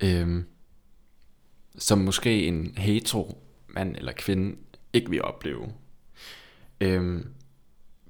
[0.00, 0.44] Øhm,
[1.78, 4.56] som måske en hetero mand eller kvinde
[4.92, 5.72] ikke vil opleve.
[6.80, 7.28] Øhm,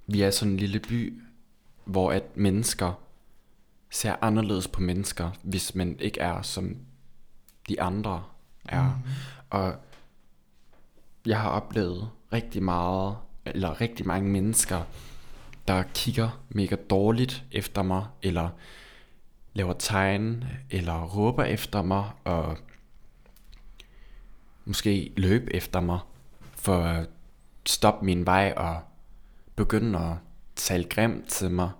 [0.06, 1.22] vi er sådan en lille by,
[1.84, 3.02] hvor at mennesker
[3.90, 6.76] ser anderledes på mennesker, hvis man ikke er som
[7.68, 8.24] de andre
[8.68, 8.82] er.
[8.82, 9.10] Mm.
[9.50, 9.74] Og
[11.26, 14.82] jeg har oplevet rigtig meget, eller rigtig mange mennesker,
[15.68, 18.48] der kigger mega dårligt efter mig, eller
[19.54, 22.58] laver tegn, eller råber efter mig, og
[24.64, 25.98] måske løb efter mig,
[26.40, 27.08] for at
[27.66, 28.80] stoppe min vej og
[29.56, 30.16] begynde at
[30.56, 31.70] tale grimt til mig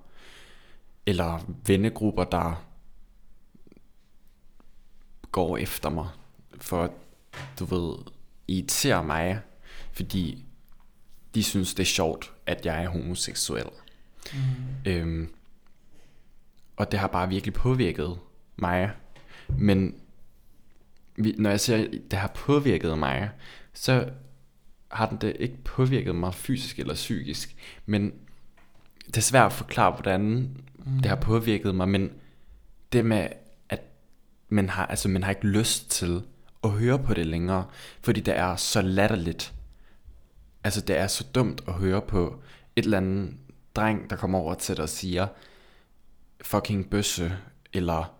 [1.07, 2.65] eller vennegrupper, der
[5.33, 6.09] går efter mig,
[6.61, 6.91] for at,
[7.59, 7.95] du ved,
[8.53, 9.41] irritere mig,
[9.93, 10.45] fordi
[11.35, 13.67] de synes, det er sjovt, at jeg er homoseksuel.
[14.33, 14.91] Mm.
[14.91, 15.29] Øhm,
[16.77, 18.19] og det har bare virkelig påvirket
[18.57, 18.91] mig.
[19.49, 19.95] Men
[21.17, 23.31] når jeg siger, at det har påvirket mig,
[23.73, 24.11] så
[24.91, 27.57] har den det ikke påvirket mig fysisk eller psykisk.
[27.87, 28.12] Men
[29.07, 30.99] det er svært at forklare, hvordan mm.
[30.99, 32.11] det har påvirket mig, men
[32.93, 33.29] det med,
[33.69, 33.81] at
[34.49, 36.23] man har, altså, man har ikke lyst til
[36.64, 37.64] at høre på det længere,
[38.03, 39.55] fordi det er så latterligt.
[40.64, 42.42] Altså, det er så dumt at høre på
[42.77, 43.35] et eller andet
[43.77, 45.27] dreng, der kommer over til dig og siger,
[46.42, 47.33] fucking bøsse,
[47.72, 48.14] eller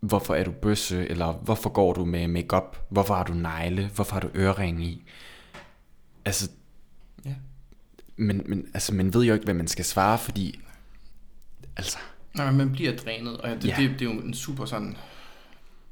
[0.00, 4.12] hvorfor er du bøsse, eller hvorfor går du med makeup, hvorfor har du negle, hvorfor
[4.14, 5.04] har du ørering i.
[6.24, 6.50] Altså,
[7.24, 7.34] Ja.
[8.16, 10.60] men, men altså, man ved jo ikke, hvad man skal svare, fordi...
[11.76, 11.98] Altså,
[12.34, 13.74] Nej, man bliver drænet, og det, Ja.
[13.82, 13.88] ja.
[13.88, 14.96] det, det er jo en super sådan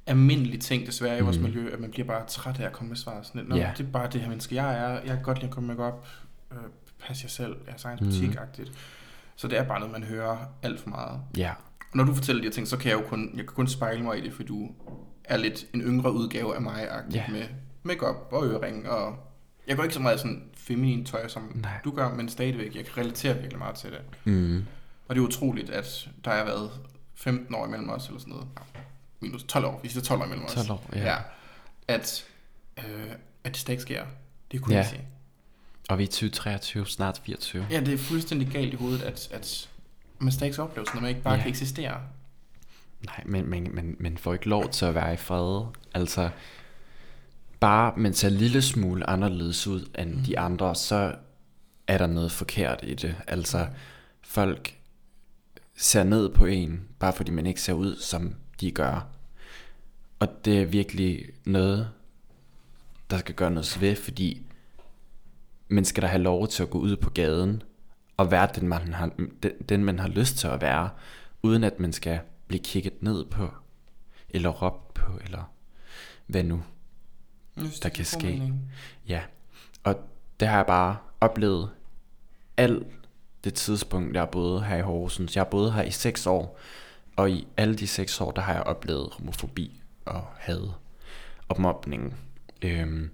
[0.07, 1.43] almindelig ting desværre i vores Mm.
[1.45, 3.23] miljø, at man bliver bare træt af at komme med svar.
[3.23, 3.71] Sådan lidt, Nå, Ja.
[3.79, 4.89] det er bare det her menneske, jeg er.
[4.89, 6.07] Jeg kan godt lide at komme med op.
[6.53, 6.59] Øh,
[7.07, 7.57] pas jer selv.
[7.67, 8.13] Jeg er science Mhm.
[8.13, 8.73] butik-agtigt.
[9.37, 11.21] Så det er bare noget, man hører alt for meget.
[11.37, 11.51] ja,
[11.91, 13.67] Og når du fortæller de her ting, så kan jeg jo kun, jeg kan kun
[13.69, 14.71] spejle mig i det, for du
[15.25, 17.25] er lidt en yngre udgave af mig, Ja.
[17.29, 17.43] med
[17.83, 19.17] makeup og ørering, og
[19.67, 21.71] jeg går ikke så meget sådan feminin tøj, som Nej.
[21.85, 24.01] du gør, men stadigvæk, jeg kan relatere virkelig meget til det.
[24.25, 24.65] mm,
[25.09, 26.71] Og det er utroligt, at der har været
[27.15, 28.49] 15 år imellem os, eller sådan noget.
[29.23, 30.53] Minus 12 år, hvis det er 12 år imellem os.
[30.55, 31.05] 12 år, ja.
[31.13, 31.17] ja.
[31.89, 32.25] At,
[32.79, 32.85] øh,
[33.45, 34.05] at det stadig sker.
[34.53, 34.81] Det kunne Ja.
[34.81, 35.03] jeg sige.
[35.89, 37.67] og vi er 2023, snart 24.
[37.71, 39.69] Ja, det er fuldstændig galt i hovedet, at, at
[40.19, 41.41] man stadig skal opleve sådan, at man ikke bare Ja.
[41.41, 42.01] kan eksistere.
[43.07, 45.65] Nej, men man, man, man får ikke lov til at være i fred.
[45.95, 46.31] Altså,
[47.61, 50.23] bare man ser lille smule anderledes ud end mm.
[50.25, 51.15] de andre, så
[51.87, 53.17] er der noget forkert i det.
[53.27, 53.67] Altså,
[54.23, 54.77] folk
[55.77, 59.07] ser ned på en, bare fordi man ikke ser ud, som de gør.
[60.19, 61.89] Og det er virkelig noget,
[63.11, 64.43] der skal gøre noget ved, fordi
[65.69, 67.63] man skal da have lov til at gå ud på gaden
[68.17, 69.11] og være den, man har,
[69.43, 70.91] den, den, man har lyst til at være,
[71.43, 73.51] uden at man skal blive kigget ned på,
[74.31, 75.53] eller råbt på, eller
[76.27, 76.63] hvad nu.
[77.57, 78.27] Synes, Der kan ske.
[78.27, 78.73] mening.
[79.09, 79.23] Ja,
[79.85, 79.97] og
[80.41, 81.71] det har jeg bare oplevet
[82.57, 82.87] alt
[83.45, 85.37] det tidspunkt, jeg har boet her i Horsens.
[85.37, 86.59] Jeg har boet her i seks år,
[87.17, 90.69] og i alle de seks år, der har jeg oplevet homofobi og had
[91.49, 92.17] og mobning.
[92.63, 93.11] Øhm,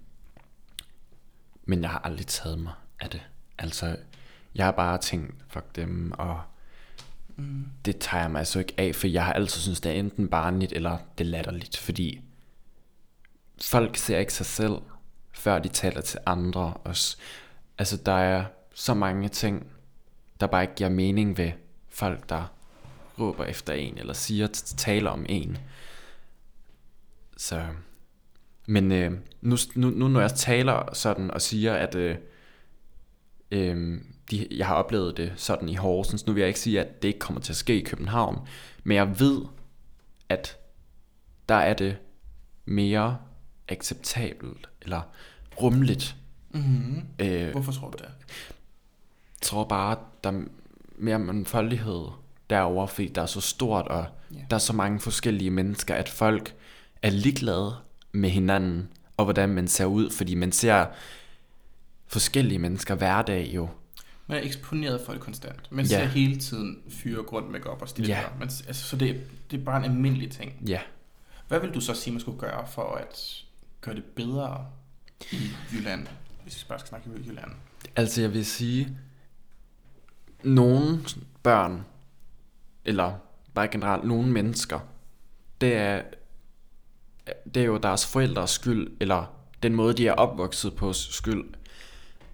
[1.65, 3.23] men jeg har aldrig taget mig af det.
[3.59, 3.97] Altså,
[4.55, 6.41] jeg har bare tænkt, fuck dem, og
[7.39, 7.65] Mm.
[7.85, 10.29] det tager jeg mig altså ikke af, for jeg har altid synes det er enten
[10.29, 12.21] barnligt eller det er latterligt, fordi
[13.63, 14.77] folk ser ikke sig selv,
[15.33, 17.17] før de taler til andre også.
[17.79, 19.67] Altså, der er så mange ting,
[20.41, 21.53] der bare ikke giver mening ved
[21.89, 22.53] folk, der
[23.21, 25.59] råber efter en, eller siger, taler om en.
[27.37, 27.67] Så,
[28.67, 32.17] men øh, nu, nu, nu når jeg taler sådan og siger, at øh,
[33.51, 34.01] øh,
[34.31, 37.09] de, jeg har oplevet det sådan i Horsens, nu vil jeg ikke sige, at det
[37.09, 38.47] ikke kommer til at ske i København,
[38.85, 39.43] men jeg ved,
[40.29, 40.59] at
[41.49, 41.97] der er det
[42.65, 43.19] mere
[43.69, 45.01] acceptabelt, eller
[45.63, 46.17] rummeligt.
[46.51, 47.03] Mm-hmm.
[47.19, 48.09] Øh, Hvorfor tror du det?
[48.09, 50.43] Jeg tror bare, der er
[50.97, 52.07] mere mangfoldighed
[52.51, 54.45] derover, fordi der er så stort, og yeah.
[54.51, 56.55] der er så mange forskellige mennesker, at folk
[57.03, 57.77] er ligeglade
[58.13, 60.87] med hinanden, og hvordan man ser ud, fordi man ser
[62.07, 63.69] forskellige mennesker hver dag jo.
[64.27, 65.73] Man er eksponeret for det konstant.
[65.73, 65.89] Man Ja.
[65.89, 68.39] ser hele tiden fyre grund make op og stille yeah.
[68.39, 70.53] Man, altså, Så det, det er bare en almindelig ting.
[70.69, 70.81] Ja,
[71.49, 73.45] Hvad vil du så sige, man skulle gøre for at
[73.81, 74.67] gøre det bedre
[75.33, 76.07] i Jylland?
[76.43, 77.51] Hvis vi bare skal snakke i Jylland.
[77.97, 78.97] altså jeg vil sige,
[80.43, 81.01] nogle
[81.43, 81.85] børn,
[82.89, 83.13] eller
[83.55, 84.81] bare generelt nogle mennesker,
[85.61, 86.03] det er,
[87.55, 91.45] det er jo deres forældres skyld, eller den måde, de er opvokset på skyld.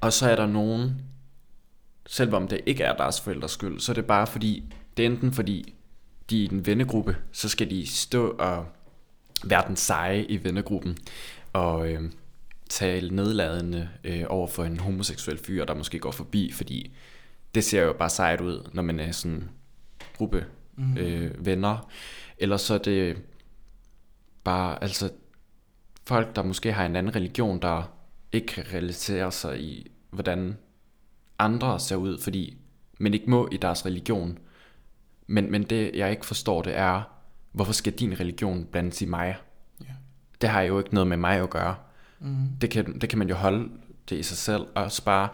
[0.00, 1.02] Og så er der nogen,
[2.06, 5.32] selvom det ikke er deres forældres skyld, så er det bare fordi, det er enten
[5.32, 5.74] fordi,
[6.30, 8.66] de er i den vennegruppe, så skal de stå og
[9.44, 10.98] være den seje i vennegruppen,
[11.52, 12.10] og øh,
[12.68, 16.96] tale nedladende øh, over for en homoseksuel fyr, der måske går forbi, fordi
[17.54, 19.50] det ser jo bare sejt ud, når man er sådan
[20.16, 20.46] gruppe
[20.76, 20.96] Mm.
[20.98, 21.90] øh, venner.
[22.38, 23.22] Eller så er det
[24.44, 25.10] bare, altså
[26.06, 27.92] folk, der måske har en anden religion, der
[28.32, 30.56] ikke kan relatere sig i, hvordan
[31.38, 32.58] andre ser ud, fordi
[32.98, 34.38] man ikke må i deres religion.
[35.26, 37.02] Men, men det, jeg ikke forstår, det er,
[37.52, 39.36] hvorfor skal din religion blandes i mig?
[39.80, 39.92] Ja.
[40.40, 41.76] Det har jo ikke noget med mig at gøre.
[42.20, 42.48] Mm.
[42.60, 43.70] Det kan, det kan man jo holde
[44.10, 45.28] det i sig selv, og også bare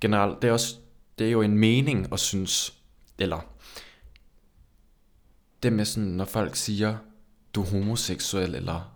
[0.00, 0.76] generelt, det er, også,
[1.18, 2.74] det er jo en mening at synes,
[3.18, 3.40] eller
[5.66, 6.96] det med sådan, når folk siger,
[7.54, 8.92] du er homoseksuel, eller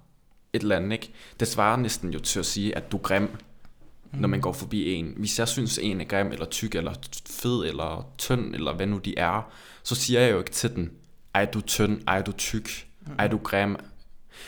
[0.53, 1.13] et eller andet, ikke?
[1.41, 4.19] Det svarer næsten jo til at sige, at du er grim, mm.
[4.21, 5.15] når man går forbi en.
[5.17, 6.95] Hvis jeg synes, en er grim, eller tyk, eller
[7.27, 9.53] fed, eller tynd, eller hvad nu de er,
[9.83, 10.91] så siger jeg jo ikke til den,
[11.35, 13.77] ej, du er tynd, ej, du er tyk, ej, du er grim.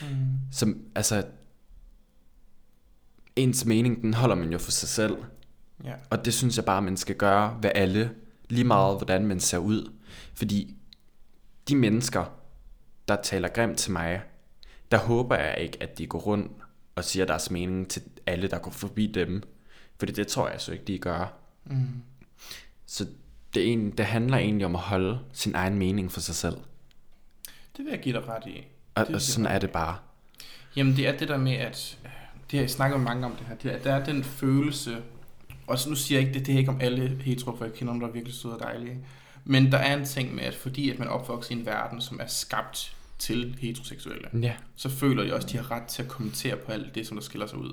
[0.01, 0.07] Mm.
[0.53, 1.25] Som, altså,
[3.37, 5.17] ens mening, den holder man jo for sig selv.
[5.85, 5.95] Ja.
[6.11, 8.11] Og det synes jeg bare, man skal gøre ved alle,
[8.49, 9.93] lige meget hvordan man ser ud.
[10.35, 10.77] Fordi
[11.69, 12.25] de mennesker,
[13.09, 14.23] der taler grimt til mig,
[14.91, 16.53] der håber jeg ikke, at de går rundt
[16.95, 19.43] og siger deres mening til alle, der går forbi dem.
[19.99, 21.33] Fordi det tror jeg så ikke, de gør.
[21.65, 22.03] Mm.
[22.87, 23.07] Så
[23.55, 26.57] det, egentlig, det handler egentlig om at holde sin egen mening for sig selv.
[27.77, 28.65] Det vil jeg give dig ret i.
[28.95, 29.97] Og, Det og sådan er det bare.
[30.77, 31.99] Jamen det er det der med, at
[32.51, 35.03] det har jeg snakket med mange om det her, det er, der er den følelse,
[35.67, 37.75] og så nu siger jeg ikke, det, det er ikke om alle hetero, for jeg
[37.75, 38.99] kender dem, der er virkelig søde og dejlige,
[39.45, 42.21] men der er en ting med, at fordi at man opvokser i en verden, som
[42.23, 46.09] er skabt til heteroseksuelle, Ja, så føler de også, at de har ret til at
[46.09, 47.73] kommentere på alt det, som der skiller sig ud.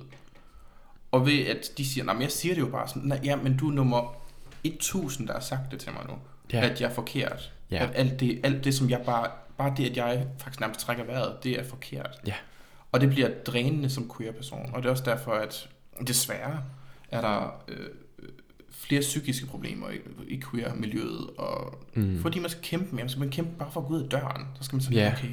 [1.12, 3.36] Og ved at de siger, nej, men jeg siger det jo bare sådan, nej, ja,
[3.36, 4.13] men du er nummer
[4.63, 6.13] 1000, der har sagt det til mig nu,
[6.53, 6.69] Ja.
[6.69, 7.51] at jeg er forkert.
[7.71, 7.84] Ja.
[7.84, 9.27] At alt det, alt det, som jeg bare,
[9.58, 12.21] bare det, at jeg faktisk nærmest trækker vejret, det er forkert.
[12.27, 12.34] Ja.
[12.91, 14.69] Og det bliver drænende som queer-person.
[14.73, 15.69] Og det er også derfor, at
[16.08, 16.63] desværre
[17.12, 17.88] er der øh,
[18.80, 21.30] flere psykiske problemer i, i queer-miljøet.
[21.38, 22.22] Og Mm.
[22.22, 24.46] fordi man skal kæmpe mere, så man kæmpe bare for at gå ud af døren.
[24.58, 25.13] Så skal man sådan, yeah.
[25.13, 25.30] okay,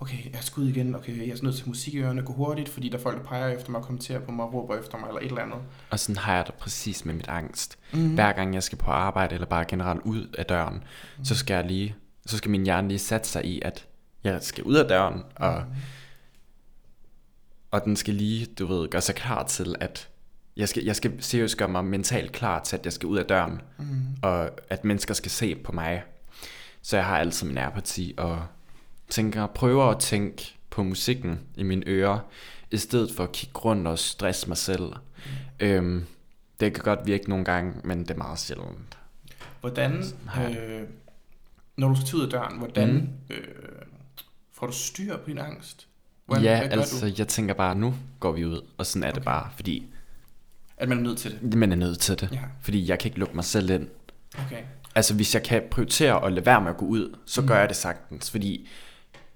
[0.00, 2.68] okay, jeg skal ud igen, okay, jeg er nødt til musik i ørerne, gå hurtigt,
[2.68, 5.20] fordi der er folk, der peger efter mig, kommenterer på mig, råber efter mig, eller
[5.20, 5.58] et eller andet.
[5.90, 7.78] og sådan har jeg det præcis med mit angst.
[7.92, 8.14] Mm.
[8.14, 10.84] Hver gang jeg skal på arbejde, eller bare generelt ud af døren,
[11.24, 11.94] så skal jeg lige,
[12.26, 13.86] så skal min hjerne lige sætte sig i, at
[14.24, 15.64] jeg skal ud af døren, og,
[17.70, 20.08] og den skal lige, du ved, gøre sig klar til, at
[20.56, 23.24] jeg skal, jeg skal seriøst gøre mig mentalt klar til, at jeg skal ud af
[23.24, 23.84] døren, Mm.
[24.22, 26.02] og at mennesker skal se på mig.
[26.82, 28.42] Så jeg har altid min ærparti, og
[29.08, 32.18] tænker, prøver at tænke på musikken i mine ører,
[32.70, 34.92] i stedet for at kigge rundt og stresse mig selv.
[35.60, 36.04] Øhm,
[36.60, 38.98] det kan godt virke nogle gange, men det er meget sjældent.
[39.60, 40.04] Hvordan,
[40.50, 40.82] øh,
[41.76, 42.94] når du skal ud af døren, hvordan Mm.
[42.94, 43.34] mm.
[43.34, 43.44] øh,
[44.52, 45.86] får du styr på din angst?
[46.26, 47.12] Hvordan, ja, altså, du?
[47.18, 49.24] jeg tænker bare, nu går vi ud, og sådan er det Okay.
[49.24, 49.86] bare, fordi
[50.76, 51.54] At man er nødt til det?
[51.54, 52.28] man er nødt til det.
[52.32, 53.88] Ja, Fordi jeg kan ikke lukke mig selv ind.
[54.46, 54.62] okay.
[54.94, 57.46] Altså, hvis jeg kan prioritere at lade være med at gå ud, så Mm.
[57.46, 58.68] gør jeg det sagtens, fordi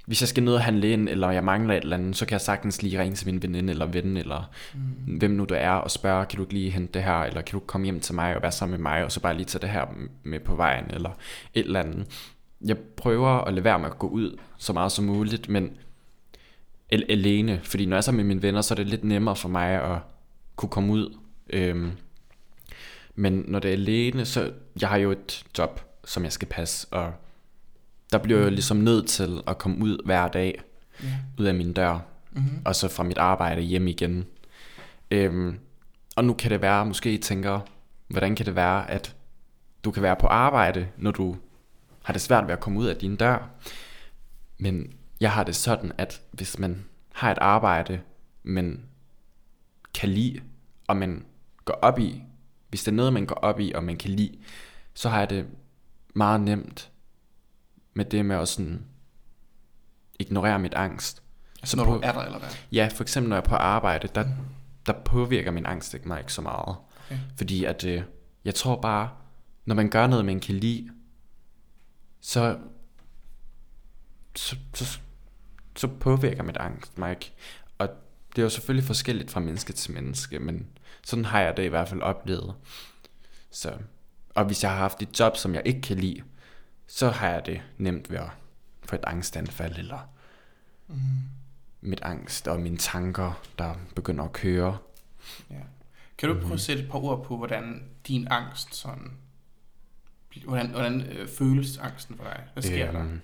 [0.07, 2.32] hvis jeg skal ned og handle ind, eller jeg mangler et eller andet, så kan
[2.32, 5.16] jeg sagtens lige ringe til min veninde eller ven, eller Mm.
[5.18, 7.53] hvem nu du er, og spørge, kan du ikke lige hente det her, eller kan
[7.59, 9.62] du komme hjem til mig og være sammen med mig, og så bare lige tage
[9.62, 9.84] det her
[10.22, 11.11] med på vejen, eller
[11.55, 12.07] et eller andet.
[12.64, 15.70] Jeg prøver at lade være med at gå ud så meget som muligt, men
[16.91, 19.36] al- alene, fordi når jeg er sammen med mine venner, så er det lidt nemmere
[19.36, 19.99] for mig at
[20.57, 21.14] kunne komme ud.
[21.51, 21.92] Øhm,
[23.14, 26.86] men når det er alene, så jeg har jo et job, som jeg skal passe,
[26.90, 27.12] og
[28.12, 30.62] der bliver jeg jo ligesom nødt til at komme ud hver dag,
[31.03, 31.07] Ja.
[31.38, 31.99] ud af min dør,
[32.32, 32.62] Mm-hmm.
[32.64, 34.26] og så fra mit arbejde hjem igen.
[35.11, 35.59] Øhm,
[36.16, 37.61] og nu kan det være, måske I tænker,
[38.09, 39.16] hvordan kan det være, at
[39.84, 41.36] du kan være på arbejde, når du
[42.03, 43.51] har det svært ved at komme ud af din dør.
[44.59, 48.01] Men jeg har det sådan, at hvis man har et arbejde,
[48.42, 48.80] men
[49.94, 50.40] kan lide,
[50.86, 51.24] og man
[51.73, 52.23] går op i,
[52.69, 54.39] hvis det er noget, man går op i, og man kan lide,
[54.95, 55.47] så har jeg det
[56.14, 56.91] meget nemt
[57.95, 58.85] med det med at sådan
[60.19, 61.23] ignorere mit angst.
[61.62, 62.49] Altså, når på- du er der, eller hvad?
[62.73, 64.25] Ja, for eksempel når jeg er på arbejde, der,
[64.87, 66.77] der påvirker min angst ikke mig ikke så meget.
[67.07, 67.19] Okay.
[67.37, 68.03] Fordi at, øh,
[68.45, 69.11] jeg tror bare,
[69.64, 70.91] når man gør noget, man kan lide,
[72.21, 72.59] så,
[74.37, 74.99] så, så,
[75.77, 77.33] så påvirker mit angst mig ikke.
[77.79, 77.89] Og
[78.31, 80.66] det er jo selvfølgelig forskelligt fra menneske til menneske, men
[81.09, 82.54] sådan har jeg det i hvert fald oplevet.
[83.50, 83.72] Så,
[84.34, 86.22] og hvis jeg har haft et job, som jeg ikke kan lide,
[86.86, 88.30] så har jeg det nemt ved at
[88.84, 89.98] få et angstanfald, eller
[90.88, 90.96] Mm.
[91.80, 94.78] mit angst og mine tanker, der begynder at køre.
[95.50, 95.54] Ja.
[96.18, 96.42] Kan du Mhm.
[96.42, 99.12] prøve at sætte et par ord på, hvordan din angst sådan...
[100.44, 102.44] Hvordan, hvordan øh, føles angsten for dig?
[102.52, 103.00] Hvad sker der?
[103.00, 103.20] Øhm,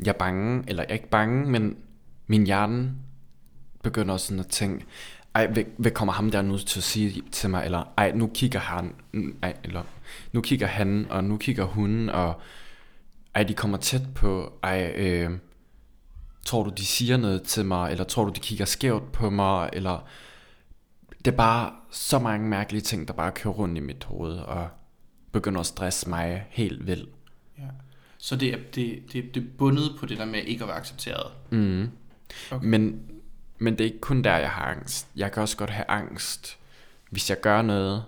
[0.00, 1.78] Jeg er bange, eller jeg er ikke bange, men
[2.26, 2.94] min hjerne
[3.82, 4.86] begynder sådan at tænke,
[5.36, 8.30] ej, hvad, hvad kommer ham der nu til at sige til mig, eller ej, nu
[8.34, 9.82] kigger han, mm, ej, eller
[10.32, 12.40] nu kigger han, og nu kigger hun, og
[13.34, 15.30] ej, de kommer tæt på, ej, øh,
[16.44, 19.70] tror du, de siger noget til mig, eller tror du, de kigger skævt på mig,
[19.72, 20.08] eller
[21.18, 24.68] det er bare så mange mærkelige ting, der bare kører rundt i mit hoved, og
[25.32, 27.08] begynder at stresse mig helt vildt.
[27.58, 27.68] Ja.
[28.18, 30.76] Så det er, det, det, det er bundet på det der med ikke at være
[30.76, 31.32] accepteret.
[31.50, 31.90] Mm.
[32.50, 32.66] Okay.
[32.66, 33.00] Men,
[33.58, 35.06] men det er ikke kun der, jeg har angst.
[35.16, 36.58] Jeg kan også godt have angst,
[37.10, 38.04] hvis jeg gør noget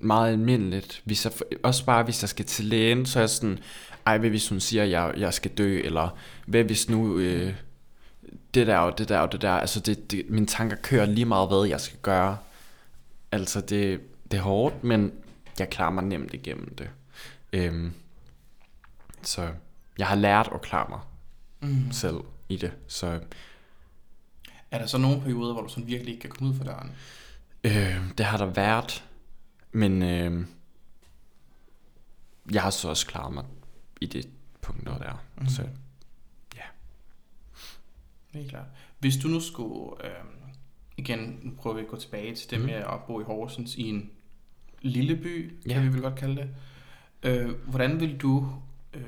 [0.00, 1.02] meget almindeligt.
[1.04, 3.58] Hvis jeg, også bare, hvis jeg skal til lægen, så er jeg sådan,
[4.06, 7.54] ej, hvad hvis hun siger, at jeg, jeg skal dø, eller hvad hvis nu øh,
[8.54, 9.52] det der og det der og det der.
[9.52, 12.38] Altså, det, det, mine tanker kører lige meget, hvad jeg skal gøre.
[13.32, 14.00] Altså, det,
[14.30, 15.12] det er hårdt, men
[15.58, 16.88] jeg klarer mig nemt igennem det.
[17.52, 17.92] Øhm,
[19.22, 19.48] så
[19.98, 21.00] jeg har lært at klare mig
[21.60, 21.92] Mm.
[21.92, 22.16] selv
[22.48, 22.72] i det.
[22.88, 23.20] Så
[24.74, 26.92] Er der så nogle perioder, hvor du sådan virkelig ikke kan komme ud fra døren?
[27.64, 29.04] øh, det har der været,
[29.72, 30.46] men øh,
[32.52, 33.44] jeg har så også klaret mig
[34.00, 34.28] i det
[34.62, 35.24] punkt der.
[35.36, 35.42] Mhm.
[35.44, 35.48] Mm.
[35.48, 35.68] Så
[38.32, 38.66] Helt klart.
[38.98, 40.24] Hvis du nu skulle, øh,
[40.96, 42.66] igen, nu prøver vi at gå tilbage til det Mhm.
[42.66, 44.10] med at bo i Horsens i en
[44.82, 45.80] lille by, kan Ja.
[45.80, 46.54] vi vel godt kalde det.
[47.22, 48.48] Øh, hvordan vil du,
[48.94, 49.02] øh,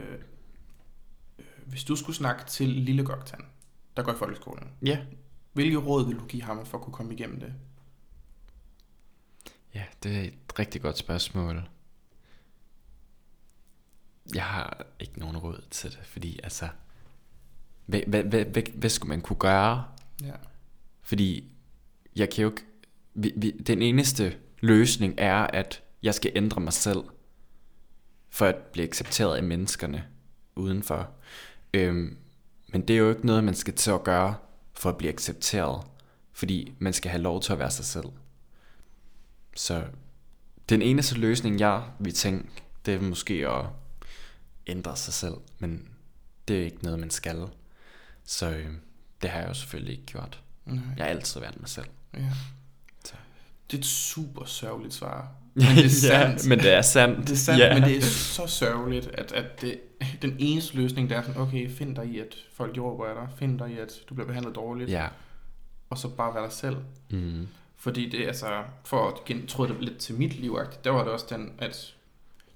[1.39, 3.41] øh, hvis du skulle snakke til lille Goktan,
[3.97, 4.99] der går i folkeskolen, ja.
[5.57, 7.55] Hvilke råd vil du give ham for at kunne komme igennem det?
[9.77, 11.69] ja, det er et rigtig godt spørgsmål.
[14.35, 16.69] Jeg har ikke nogen råd til det, fordi altså,
[17.87, 19.85] hvad, hvad, hvad, hvad, hvad skulle man kunne gøre?
[20.23, 20.35] Ja.
[21.03, 21.53] Fordi
[22.17, 22.63] jeg kan jo ikke...
[23.15, 27.05] Vi, vi, den eneste løsning er, at jeg skal ændre mig selv,
[28.31, 30.07] for at blive accepteret af menneskerne
[30.57, 31.11] udenfor.
[31.75, 32.17] Øhm,
[32.69, 34.35] men det er jo ikke noget, man skal til at gøre,
[34.77, 35.87] for at blive accepteret.
[36.33, 38.09] Fordi man skal have lov til at være sig selv.
[39.57, 39.85] Så
[40.69, 42.49] den eneste løsning, jeg vil tænke,
[42.87, 43.65] det er måske at
[44.67, 45.35] ændre sig selv.
[45.59, 45.89] Men
[46.49, 47.49] det er ikke noget, man skal.
[48.25, 48.73] Så øh,
[49.23, 50.43] det har jeg jo selvfølgelig ikke gjort.
[50.65, 50.83] Nej.
[50.97, 51.87] Jeg har altid været mig selv.
[52.15, 52.33] ja.
[53.05, 53.15] Så.
[53.71, 55.33] Det er et super sørgeligt svar.
[55.57, 56.49] Men det er sandt.
[56.49, 57.19] men det er sandt.
[57.19, 57.75] Det er sandt, ja.
[57.75, 59.81] men det er så sørgeligt, at, at det,
[60.23, 63.29] den eneste løsning, der er sådan, okay, find dig i, at folk råber af dig,
[63.39, 65.07] find dig i, at du bliver behandlet dårligt, Ja.
[65.91, 66.77] og så bare være dig selv.
[67.11, 67.49] Mm.
[67.79, 68.47] Fordi det er altså,
[68.85, 71.95] for at tråde det lidt til mit liv, der var det også den, at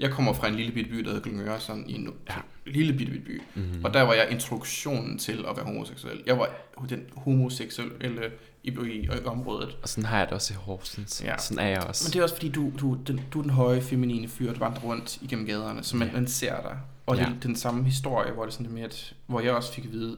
[0.00, 2.34] jeg kommer fra en lille bitte by, der hedder Glyngøre, sådan i en Ja.
[2.66, 3.42] lille bitte, bitte by.
[3.54, 3.84] Mm.
[3.84, 6.22] Og der var jeg introduktionen til at være homoseksuel.
[6.26, 6.48] Jeg var
[6.88, 8.32] den homoseksuelle
[8.64, 9.76] i, i, i området.
[9.82, 11.22] Og sådan har jeg det også i Horsens.
[11.24, 11.38] Ja.
[11.38, 12.04] Sådan er jeg også.
[12.08, 14.58] Men det er også fordi, du, du, den, du er den høje, feminine fyr, der
[14.58, 16.14] vandrer rundt igennem gaderne, så man, Ja.
[16.14, 16.78] man ser dig.
[17.06, 17.24] Og ja.
[17.24, 19.92] Det er den samme historie, hvor det sådan med, at, hvor jeg også fik at
[19.92, 20.16] vide,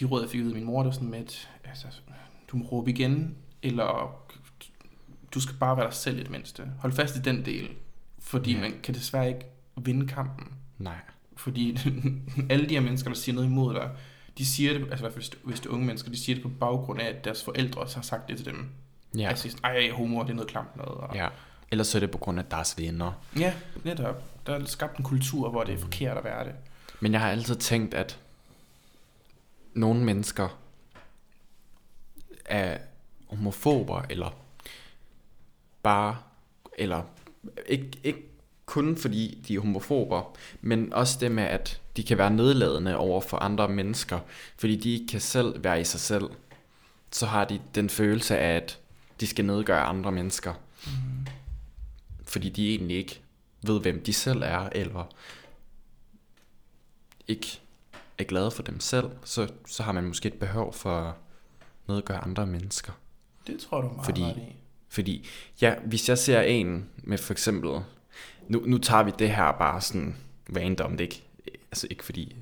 [0.00, 1.86] de råd, jeg fik at vide af min mor, det var sådan med, at altså,
[2.48, 4.14] du må råbe igen, eller
[5.34, 6.62] du skal bare være dig selv i det mindste.
[6.78, 7.68] Hold fast i den del,
[8.30, 8.60] fordi Ja.
[8.60, 10.52] man kan desværre ikke vinde kampen.
[10.78, 10.96] Nej.
[11.36, 11.78] Fordi
[12.50, 13.90] alle de her mennesker, der siger noget imod dig,
[14.38, 16.42] de siger det, altså i hvert fald hvis det, er unge mennesker, de siger det
[16.42, 18.68] på baggrund af, at deres forældre har sagt det til dem.
[19.16, 19.28] Ja.
[19.28, 20.92] Altså, ej, homo, det er noget klamt noget.
[20.92, 21.28] Og, ja.
[21.70, 23.12] Ellers så er det på grund af deres venner.
[23.38, 23.54] Ja,
[23.84, 24.22] netop.
[24.46, 26.52] Der er skabt en kultur, hvor det er forkert at være det.
[27.00, 28.18] Men jeg har altid tænkt, at
[29.74, 30.58] nogle mennesker
[32.44, 32.78] er
[33.28, 34.30] homofober, eller
[35.82, 36.16] bare,
[36.78, 37.02] eller
[37.66, 38.22] ikke, ikke
[38.66, 43.20] kun fordi de er homofober, men også det med, at de kan være nedladende over
[43.20, 44.18] for andre mennesker,
[44.58, 46.24] fordi de ikke kan selv være i sig selv.
[47.12, 48.78] Så har de den følelse af, at
[49.20, 50.54] de skal nedgøre andre mennesker.
[50.86, 51.26] Mm.
[52.24, 53.20] Fordi de egentlig ikke
[53.62, 55.14] ved, hvem de selv er, eller
[57.28, 57.60] ikke
[58.18, 61.16] er glade for dem selv, så, så har man måske et behov for
[61.86, 62.92] noget at gøre andre mennesker.
[63.46, 64.56] Det tror du meget Fordi- ret i.
[64.90, 65.28] Fordi,
[65.60, 67.70] ja, hvis jeg ser en med for eksempel,
[68.48, 70.16] nu, nu tager vi det her bare sådan
[70.56, 71.22] random, det er ikke,
[71.70, 72.36] altså ikke fordi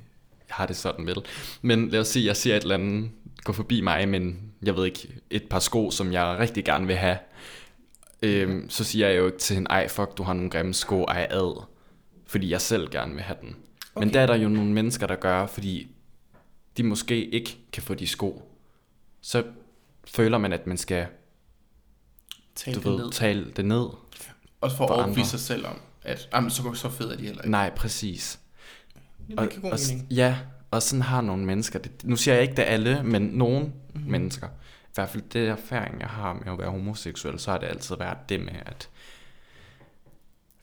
[0.49, 1.17] jeg har det sådan vel,
[1.63, 3.11] men lad os sige, jeg ser et eller andet
[3.45, 6.97] gå forbi mig, men jeg ved ikke, et par sko, som jeg rigtig gerne vil
[6.97, 7.19] have,
[8.23, 11.03] øhm, så siger jeg jo ikke til hende, ej fuck, du har nogle grimme sko,
[11.03, 11.65] ej ad,
[12.27, 13.57] fordi jeg selv gerne vil have den.
[13.95, 14.07] Okay.
[14.07, 15.89] Men der er der jo nogle mennesker, der gør, fordi
[16.77, 18.43] de måske ikke kan få de sko.
[19.21, 19.45] Så
[20.05, 21.07] føler man, at man skal
[22.59, 23.13] Tal du det ved, ned.
[23.13, 23.87] tale det ned.
[24.61, 25.25] Også for at for overbevise andre.
[25.29, 27.51] sig selv om, at jamen, så, så fed er de heller ikke.
[27.51, 28.41] Nej, præcis.
[29.29, 30.07] Det, det giver god og, mening.
[30.13, 30.39] ja,
[30.71, 31.91] og sådan har nogle mennesker det.
[32.05, 33.73] Nu siger jeg ikke, det er alle, men nogle Mhm.
[33.95, 34.11] mm-hmm.
[34.11, 34.49] mennesker.
[34.49, 37.97] I hvert fald det erfaring, jeg har med at være homoseksuel, så har det altid
[37.97, 38.89] været det med, at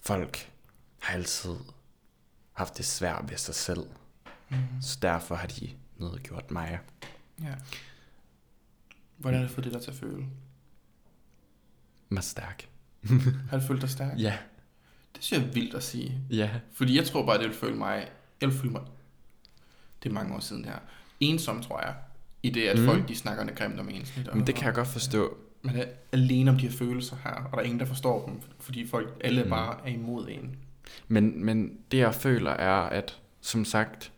[0.02, 0.52] folk
[1.02, 1.56] har altid
[2.54, 3.84] haft det svært ved sig selv.
[4.50, 4.60] Mhm.
[4.82, 6.80] Så derfor har de nedgjort mig.
[7.42, 7.54] Ja.
[9.18, 10.26] Hvordan har du fået det der til at føle?
[12.16, 12.68] Mig stærk.
[13.50, 14.20] Har du følt dig stærk?
[14.20, 14.34] Ja,
[15.16, 16.20] Det synes jeg er vildt at sige.
[16.30, 16.50] ja.
[16.74, 18.08] Fordi jeg tror bare, det vil føle mig...
[18.42, 18.82] Jeg vil føle mig...
[20.04, 20.80] Det er mange år siden det her.
[21.20, 21.96] Ensom, tror jeg.
[22.44, 22.86] I det, at Mm.
[22.86, 24.16] folk de snakker grimt om ens.
[24.18, 25.38] Lidt, Men det kan jeg godt forstå.
[25.62, 28.42] Man er alene om de her følelser her, og der er ingen, der forstår dem,
[28.60, 29.50] fordi folk alle Mm.
[29.50, 30.56] bare er imod en.
[31.08, 34.12] Men, men det jeg føler er, at som sagt,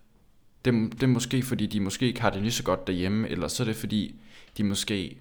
[0.66, 3.48] det, det er måske fordi, de måske ikke har det lige så godt derhjemme, eller
[3.48, 4.20] så er det fordi,
[4.58, 5.18] de måske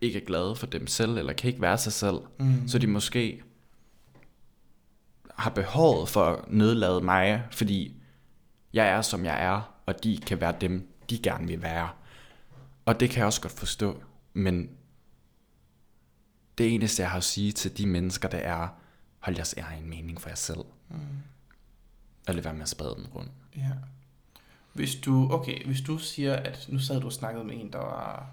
[0.00, 2.18] ikke er glade for dem selv, eller kan ikke være sig selv.
[2.38, 2.68] Mm.
[2.68, 3.42] Så de måske
[5.34, 7.96] har behovet for at nedlade mig, fordi
[8.72, 11.88] jeg er som jeg er, og de kan være dem, de gerne vil være.
[12.84, 14.70] Og det kan jeg også godt forstå, men
[16.58, 18.68] det eneste, jeg har at sige til de mennesker, det er,
[19.18, 20.64] hold jeres egen mening for jer selv.
[20.88, 20.96] Mm.
[22.28, 23.30] Og lad være med at sprede den rundt.
[23.56, 23.70] Ja.
[24.72, 27.78] Hvis du, okay, hvis du siger, at nu sad du og snakkede med en, der
[27.78, 28.30] var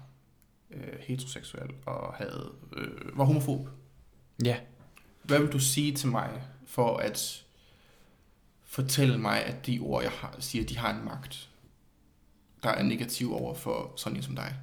[0.70, 3.68] øh, heteroseksuel og havde, øh, var homofob.
[4.44, 4.56] Ja.
[5.22, 7.44] Hvad vil du sige til mig for at
[8.64, 11.48] fortælle mig, at de ord, jeg har, siger, de har en magt,
[12.62, 14.54] der er negativ over for sådan en som dig?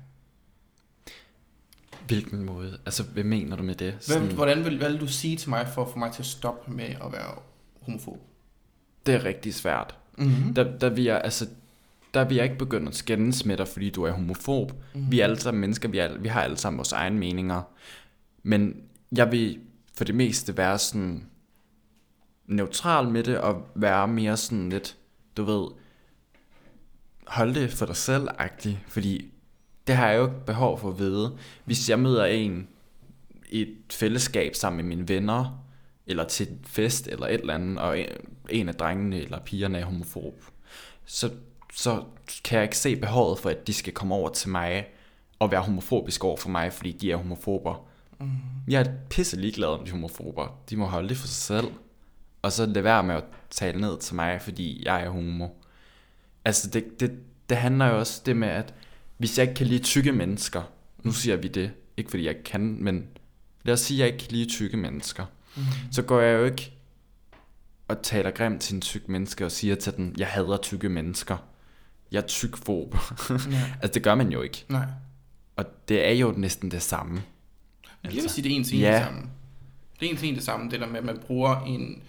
[2.07, 2.79] Hvilken måde?
[2.85, 3.93] Altså, hvad mener du med det?
[4.07, 6.25] Hvad, hvordan vil, hvad vil du sige til mig for at få mig til at
[6.25, 7.35] stoppe med at være
[7.81, 8.19] homofob?
[9.05, 9.95] Det er rigtig svært.
[10.17, 10.53] Mm-hmm.
[10.53, 11.47] Der, der, vil jeg, altså,
[12.15, 14.71] der vil jeg ikke begynde at skændes med dig, fordi du er homofob.
[14.93, 15.11] Mhm.
[15.11, 17.61] Vi er alle sammen mennesker, vi, er, vi har alle sammen vores egne meninger.
[18.43, 18.81] Men
[19.17, 19.59] jeg vil
[19.97, 21.25] for det meste være sådan
[22.45, 24.97] neutral med det, og være mere sådan lidt,
[25.37, 25.67] du ved,
[27.27, 28.27] hold det for dig selv
[28.87, 29.31] fordi
[29.87, 31.37] det har jeg jo ikke behov for at vide.
[31.65, 32.67] Hvis jeg møder en
[33.49, 35.65] i et fællesskab sammen med mine venner,
[36.07, 38.05] eller til en fest, eller et eller andet, og en-
[38.49, 40.43] en af drengene eller pigerne er homofob,
[41.05, 41.31] så,
[41.75, 42.03] så
[42.43, 44.85] kan jeg ikke se behovet for, at de skal komme over til mig
[45.39, 47.87] og være homofobisk over for mig, fordi de er homofober.
[48.19, 48.29] Mm.
[48.67, 50.59] Jeg er pisse ligeglad om de homofober.
[50.69, 51.67] De må holde det for sig selv.
[52.41, 55.47] Og så lade være med at tale ned til mig, fordi jeg er homo.
[56.45, 57.11] Altså, det, det,
[57.49, 58.73] det handler jo også det med, at
[59.17, 60.61] hvis jeg ikke kan lide tykke mennesker,
[61.03, 63.07] nu siger vi det, ikke fordi jeg kan, men
[63.63, 65.25] lad os sige, at jeg ikke kan lide tykke mennesker,
[65.57, 65.63] Mm.
[65.91, 66.73] så går jeg jo ikke
[67.87, 71.37] og taler grimt til en tyk menneske og siger til den, jeg hader tykke mennesker.
[72.15, 72.95] Jeg er tykfob.
[73.29, 73.35] Ja.
[73.81, 74.65] altså, det gør man jo ikke.
[74.69, 74.85] Nej.
[75.55, 77.23] Og det er jo næsten det samme.
[78.03, 78.93] Jeg vil sige, det er en til en Ja.
[78.95, 79.21] det samme.
[79.99, 82.01] Det er en til en det samme, det der med, at man bruger en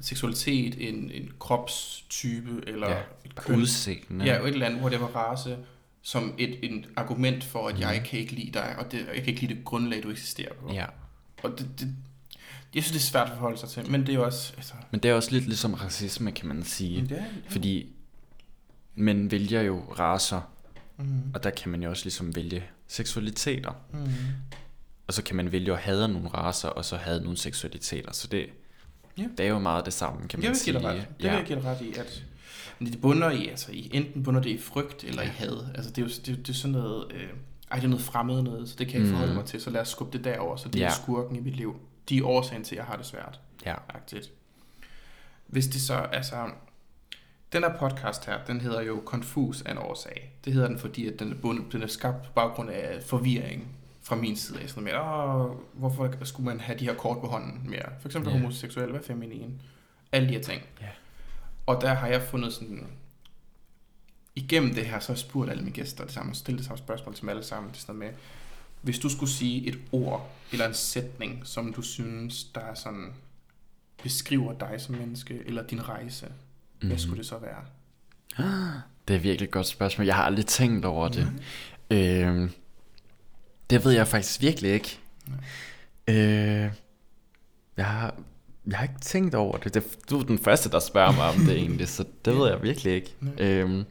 [0.00, 4.24] seksualitet, en, en kropstype, eller Ja, et køn, Udseende.
[4.24, 5.56] ja, et eller andet, whatever race,
[6.02, 7.82] som et, et argument for, at Mhm.
[7.82, 10.54] jeg kan ikke lide dig, og det, jeg kan ikke lide det grundlag, du eksisterer
[10.54, 10.72] på.
[10.72, 10.86] ja.
[11.42, 11.88] Og det, det,
[12.74, 14.52] jeg synes, det er svært at forholde sig til, men det er jo også...
[14.56, 17.00] Altså, Men det er også lidt ligesom racisme, kan man sige.
[17.08, 17.86] det er, Fordi
[18.94, 20.40] man vælger jo raser,
[20.96, 23.72] mm, og der kan man jo også ligesom vælge seksualiteter.
[23.92, 23.98] mm,
[25.06, 28.12] Og så kan man vælge at hade nogle raser, og så have nogle seksualiteter.
[28.12, 28.46] Så det,
[29.18, 29.24] Ja.
[29.38, 30.74] det er jo meget det samme, kan man jeg sige.
[30.78, 30.96] dig ret.
[30.96, 32.24] Det vil jeg give ret i, at
[32.78, 35.66] men det bunder i, altså i, enten bunder det i frygt eller i had.
[35.74, 37.28] Altså det er jo det, er- det er sådan noget, øh,
[37.70, 39.12] ej det er noget fremmed noget, så det kan jeg ikke Mhm.
[39.12, 40.86] forholde mig til, så lad os skubbe det derover, så det Ja.
[40.86, 41.76] er skurken i mit liv.
[42.08, 43.40] De er årsagen til, at jeg har det svært.
[43.66, 43.74] Ja.
[43.88, 44.30] Agtigt.
[45.46, 46.36] Hvis det så, altså,
[47.52, 50.32] den her podcast her, den hedder jo Confus af en årsag.
[50.44, 53.68] Det hedder den, fordi at den er, bundet, den er skabt på baggrund af forvirring
[54.02, 54.68] fra min side af.
[54.68, 57.86] Sådan med, Åh, hvorfor skulle man have de her kort på hånden mere?
[58.00, 58.38] For eksempel Ja.
[58.38, 59.60] homoseksuel, hvad er feminin?
[60.12, 60.62] Alle de her ting.
[60.80, 60.88] Ja.
[61.66, 62.86] Og der har jeg fundet sådan...
[64.36, 66.78] Igennem det her, så har jeg spurgt alle mine gæster det samme, stillet det samme
[66.78, 67.72] spørgsmål til dem alle sammen.
[67.72, 68.10] Det sådan med,
[68.82, 73.12] hvis du skulle sige et ord eller en sætning, som du synes, der er sådan,
[74.02, 76.32] beskriver dig som menneske, eller din rejse,
[76.84, 76.88] mm-hmm.
[76.88, 76.98] hvad Mhm.
[76.98, 77.64] skulle det så være?
[79.08, 80.06] Det er virkelig et godt spørgsmål.
[80.06, 81.28] Jeg har aldrig tænkt over det.
[81.90, 82.50] Øh,
[83.70, 84.98] det ved jeg faktisk virkelig ikke.
[86.08, 86.70] Øh,
[87.76, 88.14] jeg har,
[88.66, 89.74] jeg har ikke tænkt over det.
[89.74, 90.10] det.
[90.10, 92.92] Du er den første, der spørger mig om det egentlig, så det ved jeg virkelig
[92.94, 93.14] ikke.
[93.38, 93.84] Øh,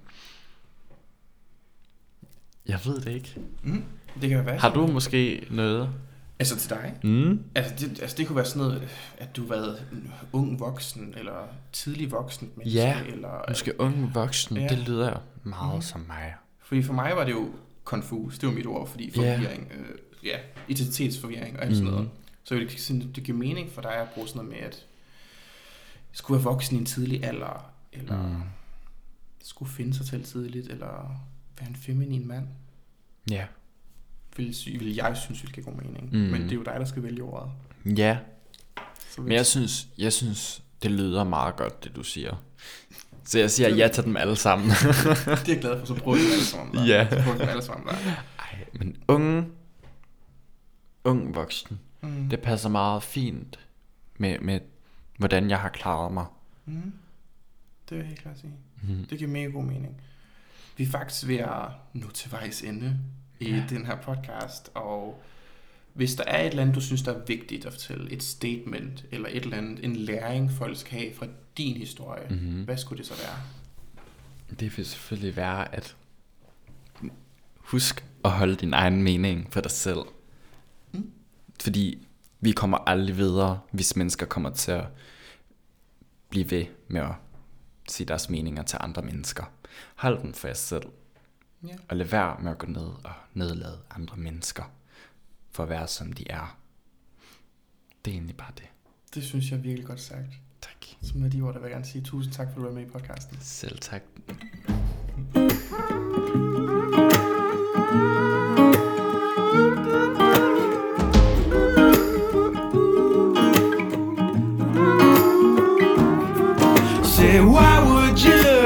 [2.67, 3.35] jeg ved det ikke.
[3.63, 3.83] Mm.
[4.21, 5.89] Det kan være Har du måske noget?
[6.51, 6.93] Altså til dig?
[7.03, 7.43] Mm?
[7.55, 9.45] Altså det, altså det kunne være sådan noget, at du
[9.91, 13.45] en ung voksen, eller tidlig voksen menneske, Ja, eller...
[13.49, 14.67] Måske ung voksen, Ja.
[14.67, 15.81] det lyder meget mm.
[15.81, 16.33] som mig.
[16.59, 17.49] Fordi for mig var det jo
[17.83, 20.37] konfus, det var mit ord, fordi forvirring, øh, ja,
[20.67, 21.93] identitetsforvirring og alt sådan Mhm.
[21.95, 22.09] noget.
[22.43, 24.85] Så det, sådan, det giver mening for dig at bruge sådan noget med, at
[26.11, 28.41] skulle være voksen i en tidlig alder, eller Mm.
[29.43, 31.15] skulle finde sig selv tidligt, eller
[31.59, 32.47] være en feminin mand,
[33.31, 33.45] Ja.
[34.37, 36.05] Vil, vil jeg synes, vil give god mening.
[36.05, 36.19] Mhm.
[36.31, 37.51] Men det er jo dig, der skal vælge ordet.
[37.97, 38.17] Ja,
[39.09, 42.43] Så men jeg synes, jeg synes, det lyder meget godt, det du siger.
[43.25, 44.69] Så jeg siger ja til dem alle sammen.
[44.69, 46.75] det er jeg glad for, så prøver vi dem alle sammen.
[46.75, 46.85] Der.
[46.85, 47.09] Ja.
[47.09, 47.93] Så prøver dem alle sammen der.
[48.39, 49.45] Ej, men unge,
[51.03, 52.29] ung voksen, Mm.
[52.29, 53.59] det passer meget fint
[54.17, 54.59] med, med
[55.17, 56.25] hvordan jeg har klaret mig.
[56.65, 56.93] Mm.
[57.89, 58.53] Det vil jeg helt klart sige.
[58.83, 59.05] Mm.
[59.09, 60.01] Det giver mega god mening.
[60.77, 62.99] Vi er faktisk ved at nå til vejs ende
[63.39, 63.63] i ja.
[63.69, 65.23] Den her podcast, og
[65.93, 69.05] hvis der er et eller andet, du synes, der er vigtigt at fortælle, et statement,
[69.11, 71.27] eller et eller andet, en læring, folk skal have fra
[71.57, 72.35] din historie, mm.
[72.35, 72.63] Mhm.
[72.63, 73.37] hvad skulle det så være?
[74.59, 75.95] Det vil selvfølgelig være at
[77.55, 79.99] husk at holde din egen mening for dig selv.
[80.91, 81.11] Mm.
[81.61, 82.07] Fordi
[82.39, 84.85] vi kommer aldrig videre, hvis mennesker kommer til at
[86.29, 87.11] blive ved med at
[87.89, 89.43] sige deres meninger til andre mennesker.
[89.95, 90.83] Hold den for jer selv,
[91.67, 91.75] Ja.
[91.89, 94.63] og lad være med at gå ned og nedlade andre mennesker
[95.51, 96.57] for at være som de er.
[98.05, 98.67] Det er egentlig bare det.
[99.13, 100.27] Det synes jeg er virkelig godt sagt.
[100.61, 100.85] Tak.
[101.01, 102.71] Så med de ord, der vil jeg gerne sige tusind tak, for at du var
[102.71, 103.37] med i podcasten.
[103.41, 104.01] Selv tak.
[107.93, 108.32] Say,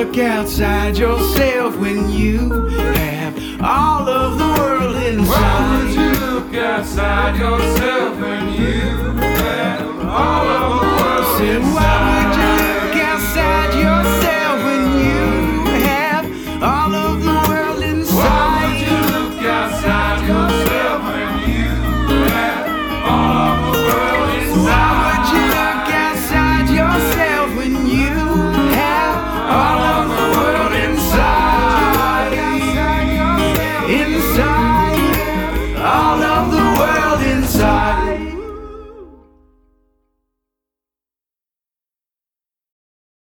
[0.07, 5.27] look outside yourself when you have all of the world inside.
[5.27, 8.79] Why would you look outside yourself when you
[9.19, 12.26] have all of the world inside?